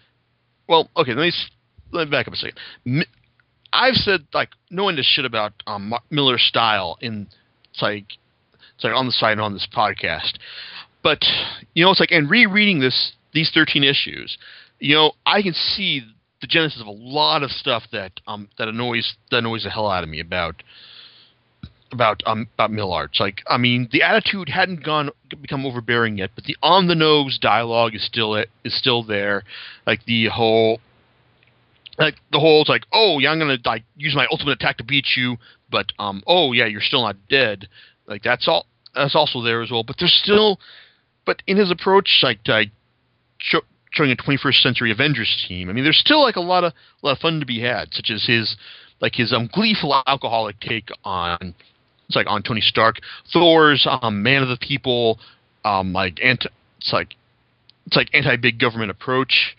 Well, 0.68 0.90
okay, 0.94 1.14
let 1.14 1.22
me 1.22 1.32
let 1.92 2.08
me 2.08 2.10
back 2.10 2.28
up 2.28 2.34
a 2.34 2.36
second. 2.36 3.06
I've 3.72 3.94
said 3.94 4.26
like 4.34 4.50
knowing 4.68 4.96
this 4.96 5.06
shit 5.06 5.24
about 5.24 5.54
um, 5.66 5.94
Millar's 6.10 6.44
style 6.46 6.98
in 7.00 7.28
it's 7.72 7.80
like 7.80 8.04
it's 8.74 8.84
like 8.84 8.94
on 8.94 9.06
the 9.06 9.12
side 9.12 9.32
and 9.32 9.40
on 9.40 9.54
this 9.54 9.66
podcast 9.74 10.34
but 11.06 11.22
you 11.72 11.84
know, 11.84 11.92
it's 11.92 12.00
like 12.00 12.10
and 12.10 12.28
rereading 12.28 12.80
this 12.80 13.12
these 13.32 13.52
thirteen 13.54 13.84
issues, 13.84 14.36
you 14.80 14.96
know, 14.96 15.12
I 15.24 15.40
can 15.40 15.52
see 15.52 16.02
the 16.40 16.48
genesis 16.48 16.80
of 16.80 16.88
a 16.88 16.90
lot 16.90 17.44
of 17.44 17.52
stuff 17.52 17.84
that 17.92 18.10
um 18.26 18.48
that 18.58 18.66
annoys 18.66 19.14
that 19.30 19.38
annoys 19.38 19.62
the 19.62 19.70
hell 19.70 19.88
out 19.88 20.02
of 20.02 20.10
me 20.10 20.18
about 20.18 20.64
about 21.92 22.24
um 22.26 22.48
about 22.54 22.72
Millard. 22.72 23.10
It's 23.12 23.20
like 23.20 23.42
I 23.46 23.56
mean 23.56 23.88
the 23.92 24.02
attitude 24.02 24.48
hadn't 24.48 24.82
gone 24.82 25.10
become 25.40 25.64
overbearing 25.64 26.18
yet, 26.18 26.30
but 26.34 26.42
the 26.42 26.56
on 26.60 26.88
the 26.88 26.96
nose 26.96 27.38
dialogue 27.40 27.94
is 27.94 28.04
still 28.04 28.34
is 28.34 28.76
still 28.76 29.04
there. 29.04 29.44
Like 29.86 30.04
the 30.06 30.26
whole 30.26 30.80
like 32.00 32.16
the 32.32 32.40
whole 32.40 32.62
it's 32.62 32.68
like 32.68 32.82
oh 32.92 33.20
yeah 33.20 33.30
I'm 33.30 33.38
gonna 33.38 33.58
like 33.64 33.84
use 33.96 34.16
my 34.16 34.26
ultimate 34.32 34.54
attack 34.54 34.78
to 34.78 34.84
beat 34.84 35.06
you, 35.16 35.36
but 35.70 35.92
um 36.00 36.24
oh 36.26 36.50
yeah 36.50 36.66
you're 36.66 36.80
still 36.80 37.02
not 37.02 37.14
dead. 37.28 37.68
Like 38.08 38.24
that's 38.24 38.48
all 38.48 38.66
that's 38.92 39.14
also 39.14 39.40
there 39.40 39.62
as 39.62 39.70
well. 39.70 39.84
But 39.84 39.96
there's 40.00 40.20
still 40.20 40.58
but 41.26 41.42
in 41.46 41.56
his 41.56 41.70
approach, 41.70 42.20
like, 42.22 42.38
show, 43.38 43.60
showing 43.90 44.12
a 44.12 44.16
21st 44.16 44.62
century 44.62 44.90
Avengers 44.90 45.44
team, 45.46 45.68
I 45.68 45.72
mean, 45.72 45.84
there's 45.84 45.98
still 45.98 46.22
like 46.22 46.36
a 46.36 46.40
lot 46.40 46.64
of 46.64 46.72
a 47.02 47.06
lot 47.06 47.12
of 47.12 47.18
fun 47.18 47.40
to 47.40 47.46
be 47.46 47.60
had, 47.60 47.92
such 47.92 48.10
as 48.10 48.24
his 48.24 48.56
like 49.00 49.14
his 49.14 49.32
um, 49.32 49.50
gleeful 49.52 50.02
alcoholic 50.06 50.58
take 50.60 50.88
on 51.04 51.54
it's 52.06 52.16
like 52.16 52.26
on 52.28 52.42
Tony 52.42 52.60
Stark, 52.60 53.00
Thor's 53.32 53.86
um, 54.02 54.22
Man 54.22 54.42
of 54.42 54.48
the 54.48 54.56
People, 54.56 55.18
um, 55.64 55.92
like 55.92 56.18
anti, 56.22 56.48
it's 56.78 56.92
like 56.92 57.14
it's 57.86 57.96
like 57.96 58.08
anti-big 58.12 58.58
government 58.58 58.90
approach. 58.90 59.56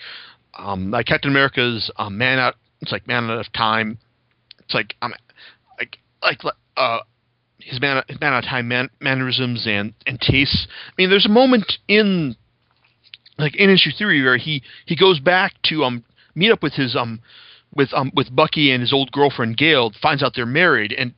Um, 0.57 0.91
like 0.91 1.05
Captain 1.05 1.29
America's 1.29 1.91
um, 1.97 2.17
man 2.17 2.39
out. 2.39 2.55
It's 2.81 2.91
like 2.91 3.07
man 3.07 3.25
out 3.29 3.39
of 3.39 3.51
time. 3.53 3.97
It's 4.59 4.73
like 4.73 4.95
um, 5.01 5.13
like 5.79 5.97
like 6.21 6.39
uh, 6.77 6.99
his 7.59 7.81
man 7.81 8.03
his 8.07 8.19
man 8.19 8.41
time 8.43 8.67
man, 8.67 8.89
mannerisms 8.99 9.65
and 9.67 9.93
and 10.05 10.19
tastes. 10.19 10.67
I 10.89 10.93
mean, 10.97 11.09
there's 11.09 11.25
a 11.25 11.29
moment 11.29 11.73
in 11.87 12.35
like 13.37 13.55
in 13.55 13.69
issue 13.69 13.91
three 13.97 14.23
where 14.23 14.37
he 14.37 14.63
he 14.85 14.95
goes 14.95 15.19
back 15.19 15.53
to 15.63 15.83
um 15.83 16.03
meet 16.35 16.51
up 16.51 16.63
with 16.63 16.73
his 16.73 16.95
um 16.95 17.21
with 17.73 17.93
um 17.93 18.11
with 18.15 18.35
Bucky 18.35 18.71
and 18.71 18.81
his 18.81 18.93
old 18.93 19.11
girlfriend 19.11 19.57
Gail. 19.57 19.91
Finds 20.01 20.23
out 20.23 20.33
they're 20.35 20.45
married 20.45 20.93
and 20.93 21.13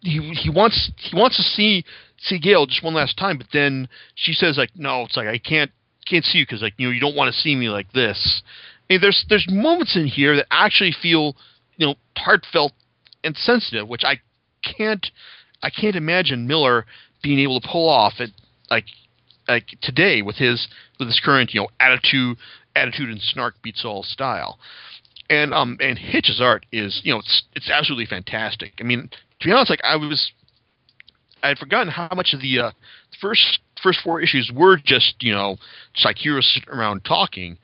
he 0.00 0.32
he 0.34 0.50
wants 0.50 0.90
he 0.96 1.16
wants 1.16 1.36
to 1.36 1.42
see 1.42 1.84
see 2.18 2.38
Gail 2.38 2.66
just 2.66 2.82
one 2.82 2.94
last 2.94 3.16
time, 3.18 3.38
but 3.38 3.48
then 3.52 3.88
she 4.14 4.32
says 4.32 4.56
like, 4.56 4.70
no, 4.74 5.02
it's 5.02 5.16
like 5.16 5.28
I 5.28 5.38
can't 5.38 5.70
can't 6.06 6.24
see 6.24 6.38
you 6.38 6.46
because 6.46 6.62
like 6.62 6.74
you 6.76 6.86
know 6.86 6.92
you 6.92 7.00
don't 7.00 7.16
want 7.16 7.32
to 7.34 7.40
see 7.40 7.56
me 7.56 7.68
like 7.68 7.92
this. 7.92 8.42
And 8.90 9.02
there's 9.02 9.24
there's 9.28 9.46
moments 9.48 9.96
in 9.96 10.06
here 10.06 10.36
that 10.36 10.46
actually 10.50 10.92
feel 10.92 11.36
you 11.76 11.86
know 11.86 11.94
heartfelt 12.16 12.72
and 13.22 13.36
sensitive, 13.36 13.88
which 13.88 14.04
I 14.04 14.20
can't 14.62 15.10
I 15.64 15.70
can't 15.70 15.96
imagine 15.96 16.46
Millar 16.46 16.86
being 17.22 17.38
able 17.38 17.60
to 17.60 17.68
pull 17.68 17.88
off 17.88 18.14
at 18.20 18.28
like 18.70 18.84
like 19.48 19.66
today 19.80 20.22
with 20.22 20.36
his 20.36 20.68
with 20.98 21.08
his 21.08 21.20
current 21.24 21.54
you 21.54 21.62
know 21.62 21.68
attitude 21.80 22.36
attitude 22.76 23.08
and 23.08 23.20
snark 23.20 23.54
beats 23.62 23.84
all 23.84 24.02
style. 24.02 24.58
And 25.30 25.54
um 25.54 25.78
and 25.80 25.98
Hitch's 25.98 26.40
art 26.40 26.66
is 26.70 27.00
you 27.02 27.12
know 27.12 27.18
it's 27.18 27.42
it's 27.54 27.70
absolutely 27.70 28.06
fantastic. 28.06 28.74
I 28.80 28.84
mean 28.84 29.08
to 29.40 29.46
be 29.46 29.52
honest, 29.52 29.70
like 29.70 29.82
I 29.82 29.96
was 29.96 30.32
I 31.42 31.48
had 31.48 31.58
forgotten 31.58 31.88
how 31.88 32.08
much 32.14 32.32
of 32.32 32.40
the 32.40 32.58
uh, 32.58 32.70
first 33.20 33.60
first 33.82 34.00
four 34.02 34.20
issues 34.20 34.50
were 34.54 34.78
just 34.78 35.16
you 35.20 35.32
know 35.32 35.56
just 35.94 36.04
like 36.04 36.16
heroes 36.18 36.50
sitting 36.54 36.68
around 36.70 37.04
talking, 37.04 37.58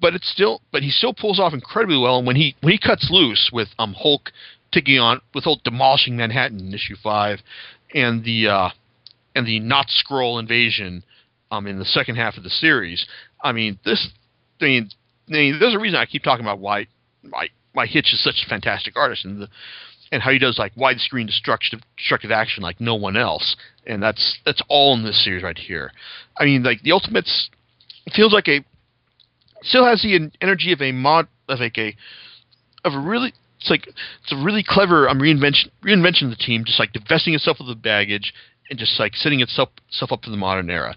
but 0.00 0.14
it's 0.14 0.30
still 0.30 0.60
but 0.70 0.82
he 0.82 0.90
still 0.90 1.14
pulls 1.14 1.40
off 1.40 1.52
incredibly 1.54 1.98
well. 1.98 2.18
And 2.18 2.26
when 2.26 2.36
he 2.36 2.56
when 2.60 2.72
he 2.72 2.78
cuts 2.78 3.08
loose 3.10 3.50
with 3.52 3.68
um 3.78 3.94
Hulk 3.94 4.30
taking 4.72 4.98
on 4.98 5.20
with 5.34 5.44
Hulk 5.44 5.62
demolishing 5.62 6.16
Manhattan 6.16 6.60
in 6.60 6.74
issue 6.74 6.96
five, 7.02 7.40
and 7.94 8.24
the 8.24 8.48
uh, 8.48 8.68
and 9.34 9.46
the 9.46 9.60
not 9.60 9.86
Skrull 9.88 10.40
invasion 10.40 11.04
um 11.50 11.66
in 11.66 11.78
the 11.78 11.84
second 11.84 12.16
half 12.16 12.36
of 12.36 12.42
the 12.42 12.50
series. 12.50 13.06
I 13.42 13.52
mean 13.52 13.78
this 13.84 14.08
I 14.60 14.64
mean, 14.64 14.90
I 15.28 15.32
mean 15.32 15.58
there's 15.60 15.74
a 15.74 15.78
reason 15.78 15.98
I 15.98 16.06
keep 16.06 16.22
talking 16.22 16.44
about 16.44 16.58
why 16.58 16.86
why 17.28 17.48
why 17.72 17.86
Hitch 17.86 18.12
is 18.12 18.22
such 18.22 18.42
a 18.44 18.48
fantastic 18.48 18.96
artist 18.96 19.24
and 19.24 19.42
the 19.42 19.48
and 20.10 20.22
how 20.22 20.30
he 20.30 20.38
does 20.38 20.58
like 20.58 20.74
widescreen 20.74 21.26
destructive 21.26 21.80
destructive 21.96 22.30
action 22.30 22.62
like 22.62 22.80
no 22.80 22.94
one 22.94 23.16
else, 23.16 23.56
and 23.86 24.02
that's 24.02 24.38
that's 24.44 24.62
all 24.68 24.94
in 24.94 25.04
this 25.04 25.24
series 25.24 25.42
right 25.42 25.58
here. 25.58 25.90
I 26.36 26.44
mean, 26.44 26.62
like 26.62 26.82
the 26.82 26.92
Ultimates 26.92 27.50
feels 28.14 28.32
like 28.32 28.48
a 28.48 28.64
still 29.62 29.86
has 29.86 30.02
the 30.02 30.30
energy 30.40 30.72
of 30.72 30.82
a 30.82 30.92
mod 30.92 31.28
of 31.48 31.60
like 31.60 31.78
a 31.78 31.96
of 32.84 32.94
a 32.94 32.98
really 32.98 33.32
it's 33.62 33.70
like 33.70 33.86
it's 33.86 34.32
a 34.32 34.36
really 34.36 34.64
clever 34.66 35.08
um, 35.08 35.20
reinvention 35.20 35.70
reinvention 35.84 36.24
of 36.24 36.30
the 36.30 36.36
team, 36.36 36.64
just 36.64 36.80
like 36.80 36.92
divesting 36.92 37.34
itself 37.34 37.60
of 37.60 37.66
the 37.66 37.76
baggage 37.76 38.34
and 38.68 38.78
just 38.78 38.98
like 38.98 39.14
setting 39.14 39.40
itself 39.40 39.68
itself 39.88 40.10
up 40.10 40.24
for 40.24 40.30
the 40.30 40.36
modern 40.36 40.68
era. 40.68 40.96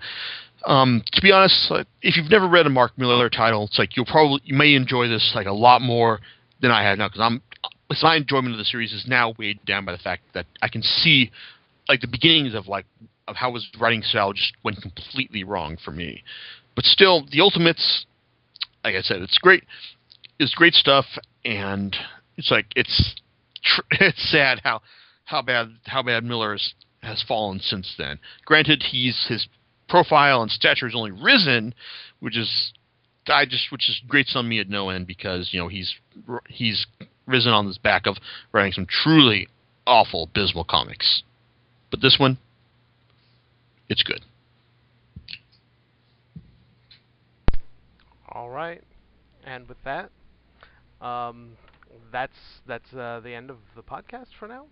Um, 0.66 1.04
to 1.12 1.22
be 1.22 1.32
honest, 1.32 1.72
if 2.02 2.18
you've 2.18 2.32
never 2.32 2.48
read 2.48 2.66
a 2.66 2.70
Mark 2.70 2.98
Millar 2.98 3.30
title, 3.30 3.66
it's 3.66 3.78
like 3.78 3.96
you'll 3.96 4.08
probably 4.08 4.42
you 4.46 4.56
may 4.56 4.74
enjoy 4.74 5.08
this 5.08 5.34
like 5.36 5.46
a 5.46 5.54
lot 5.54 5.82
more 5.82 6.20
than 6.62 6.72
I 6.72 6.84
have 6.84 6.98
now 6.98 7.08
because 7.08 7.22
I'm 7.22 7.42
because 7.88 8.04
my 8.04 8.16
enjoyment 8.16 8.54
of 8.54 8.58
the 8.58 8.66
series 8.66 8.92
is 8.92 9.06
now 9.08 9.36
weighed 9.38 9.64
down 9.66 9.86
by 9.86 9.92
the 9.92 10.00
fact 10.00 10.24
that 10.34 10.48
I 10.64 10.68
can 10.68 10.82
see 10.82 11.32
like 11.88 12.02
the 12.02 12.08
beginnings 12.08 12.56
of 12.56 12.68
like 12.68 12.86
of 13.28 13.36
how 13.36 13.54
his 13.54 13.68
writing 13.80 14.02
style 14.02 14.34
just 14.34 14.54
went 14.64 14.82
completely 14.82 15.44
wrong 15.44 15.78
for 15.84 15.92
me. 15.92 16.24
But 16.76 16.86
still, 16.86 17.28
the 17.32 17.42
Ultimates, 17.42 18.06
like 18.84 18.96
I 18.96 19.02
said, 19.02 19.22
it's 19.22 19.38
great. 19.38 19.64
It's 20.40 20.54
great 20.56 20.74
stuff, 20.74 21.06
and 21.46 21.96
it's 22.38 22.52
like 22.52 22.68
it's 22.76 23.16
tr- 23.64 23.82
it's 23.92 24.32
sad 24.32 24.62
how 24.64 24.82
how 25.26 25.42
bad 25.42 25.70
how 25.86 26.04
bad 26.04 26.24
Millar's 26.24 26.74
has 27.02 27.24
fallen 27.28 27.60
since 27.60 27.94
then. 27.98 28.20
Granted, 28.46 28.84
he's 28.92 29.26
his 29.28 29.48
profile 29.88 30.42
and 30.42 30.52
stature 30.52 30.88
has 30.88 30.96
only 30.96 31.12
risen, 31.12 31.74
which 32.20 32.38
is 32.38 32.74
I 33.28 33.46
just 33.46 33.72
which 33.72 33.90
is 33.90 34.02
great 34.08 34.28
on 34.36 34.48
me 34.48 34.60
at 34.60 34.70
no 34.70 34.90
end 34.90 35.08
because 35.08 35.50
you 35.52 35.60
know 35.60 35.68
he's 35.68 35.96
he's 36.48 36.86
risen 37.26 37.52
on 37.52 37.68
this 37.68 37.78
back 37.78 38.06
of 38.06 38.18
writing 38.52 38.74
some 38.74 38.88
truly 38.88 39.48
awful, 39.88 40.24
abysmal 40.24 40.64
comics. 40.64 41.24
But 41.92 42.02
this 42.02 42.18
one, 42.20 42.38
it's 43.90 44.04
good. 44.04 44.22
All 48.30 48.50
right, 48.50 48.84
and 49.46 49.68
with 49.68 49.78
that, 49.86 50.10
um, 51.02 51.52
that's 52.12 52.38
that's 52.68 52.94
uh, 52.94 53.22
the 53.24 53.34
end 53.34 53.50
of 53.50 53.58
the 53.76 53.82
podcast 53.82 54.28
for 54.40 54.48
now. 54.48 54.66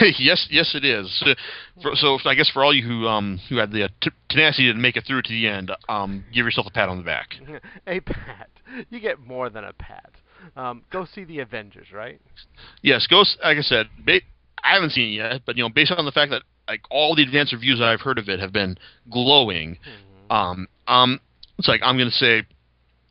yes, 0.18 0.46
yes, 0.50 0.74
it 0.74 0.84
is. 0.84 1.10
So, 1.18 1.34
for, 1.82 1.94
so, 1.94 2.18
I 2.24 2.34
guess 2.34 2.50
for 2.50 2.62
all 2.62 2.72
you 2.72 2.86
who 2.86 3.06
um 3.06 3.40
who 3.48 3.56
had 3.56 3.72
the 3.72 3.84
uh, 3.84 3.88
t- 4.00 4.10
tenacity 4.28 4.72
to 4.72 4.78
make 4.78 4.96
it 4.96 5.04
through 5.06 5.22
to 5.22 5.30
the 5.30 5.48
end, 5.48 5.70
um, 5.88 6.24
give 6.32 6.44
yourself 6.44 6.66
a 6.66 6.70
pat 6.70 6.88
on 6.88 6.98
the 6.98 7.04
back. 7.04 7.34
a 7.86 8.00
pat. 8.00 8.50
You 8.90 9.00
get 9.00 9.20
more 9.20 9.50
than 9.50 9.64
a 9.64 9.72
pat. 9.72 10.12
Um, 10.56 10.82
go 10.90 11.04
see 11.04 11.24
the 11.24 11.40
Avengers, 11.40 11.88
right? 11.92 12.20
Yes, 12.82 13.06
go. 13.08 13.24
Like 13.42 13.58
I 13.58 13.62
said, 13.62 13.88
ba- 14.04 14.20
I 14.62 14.74
haven't 14.74 14.90
seen 14.90 15.12
it 15.12 15.16
yet, 15.16 15.42
but 15.44 15.56
you 15.56 15.62
know, 15.62 15.68
based 15.68 15.92
on 15.92 16.04
the 16.04 16.12
fact 16.12 16.30
that 16.30 16.42
like 16.68 16.82
all 16.90 17.14
the 17.14 17.22
advanced 17.22 17.52
reviews 17.52 17.80
I've 17.80 18.00
heard 18.00 18.18
of 18.18 18.28
it 18.28 18.40
have 18.40 18.52
been 18.52 18.76
glowing, 19.10 19.76
mm-hmm. 19.76 20.32
um, 20.32 20.68
um, 20.86 21.20
it's 21.58 21.68
like 21.68 21.80
I'm 21.84 21.98
gonna 21.98 22.10
say, 22.10 22.44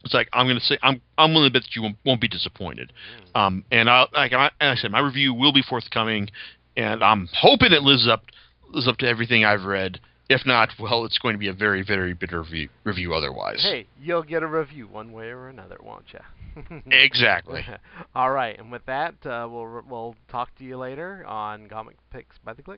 it's 0.04 0.14
like 0.14 0.30
I'm 0.34 0.48
gonna 0.48 0.60
say 0.60 0.78
I'm 0.82 1.02
I'm 1.18 1.34
willing 1.34 1.50
to 1.50 1.54
bet 1.54 1.64
that 1.64 1.76
you 1.76 1.84
won't, 1.84 1.98
won't 2.06 2.22
be 2.22 2.28
disappointed. 2.28 2.94
Mm. 3.36 3.40
Um, 3.40 3.66
and 3.72 3.90
I 3.90 4.06
like 4.14 4.34
I, 4.34 4.52
I 4.60 4.76
said, 4.76 4.92
my 4.92 5.00
review 5.00 5.34
will 5.34 5.54
be 5.54 5.62
forthcoming, 5.62 6.30
and 6.76 7.04
I'm 7.04 7.30
hoping 7.34 7.72
it 7.74 7.84
lives 7.84 8.08
up 8.08 8.24
lives 8.70 8.88
up 8.88 8.98
to 8.98 9.08
everything 9.08 9.46
I've 9.46 9.64
read. 9.64 10.00
If 10.30 10.46
not, 10.46 10.70
well, 10.80 11.04
it's 11.04 11.18
going 11.18 11.34
to 11.34 11.40
be 11.40 11.50
a 11.50 11.54
very, 11.54 11.84
very 11.84 12.14
bitter 12.14 12.42
review, 12.42 12.70
review 12.86 13.14
otherwise. 13.14 13.62
Hey, 13.62 13.88
you'll 14.02 14.24
get 14.24 14.44
a 14.44 14.48
review 14.48 14.88
one 14.88 15.12
way 15.12 15.26
or 15.26 15.50
another, 15.50 15.78
won't 15.84 16.06
you? 16.14 16.82
exactly. 16.90 17.66
All 18.16 18.32
right, 18.32 18.58
and 18.58 18.72
with 18.72 18.86
that, 18.86 19.16
uh, 19.26 19.48
we'll 19.52 19.84
we'll 19.90 20.16
talk 20.30 20.56
to 20.56 20.64
you 20.64 20.78
later 20.78 21.26
on 21.26 21.68
Comic 21.68 21.98
Picks 22.12 22.38
by 22.46 22.54
the 22.54 22.64
Glick. 22.64 22.78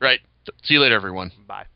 Right. 0.00 0.20
See 0.62 0.74
you 0.74 0.80
later, 0.80 0.94
everyone. 0.94 1.32
Bye. 1.46 1.66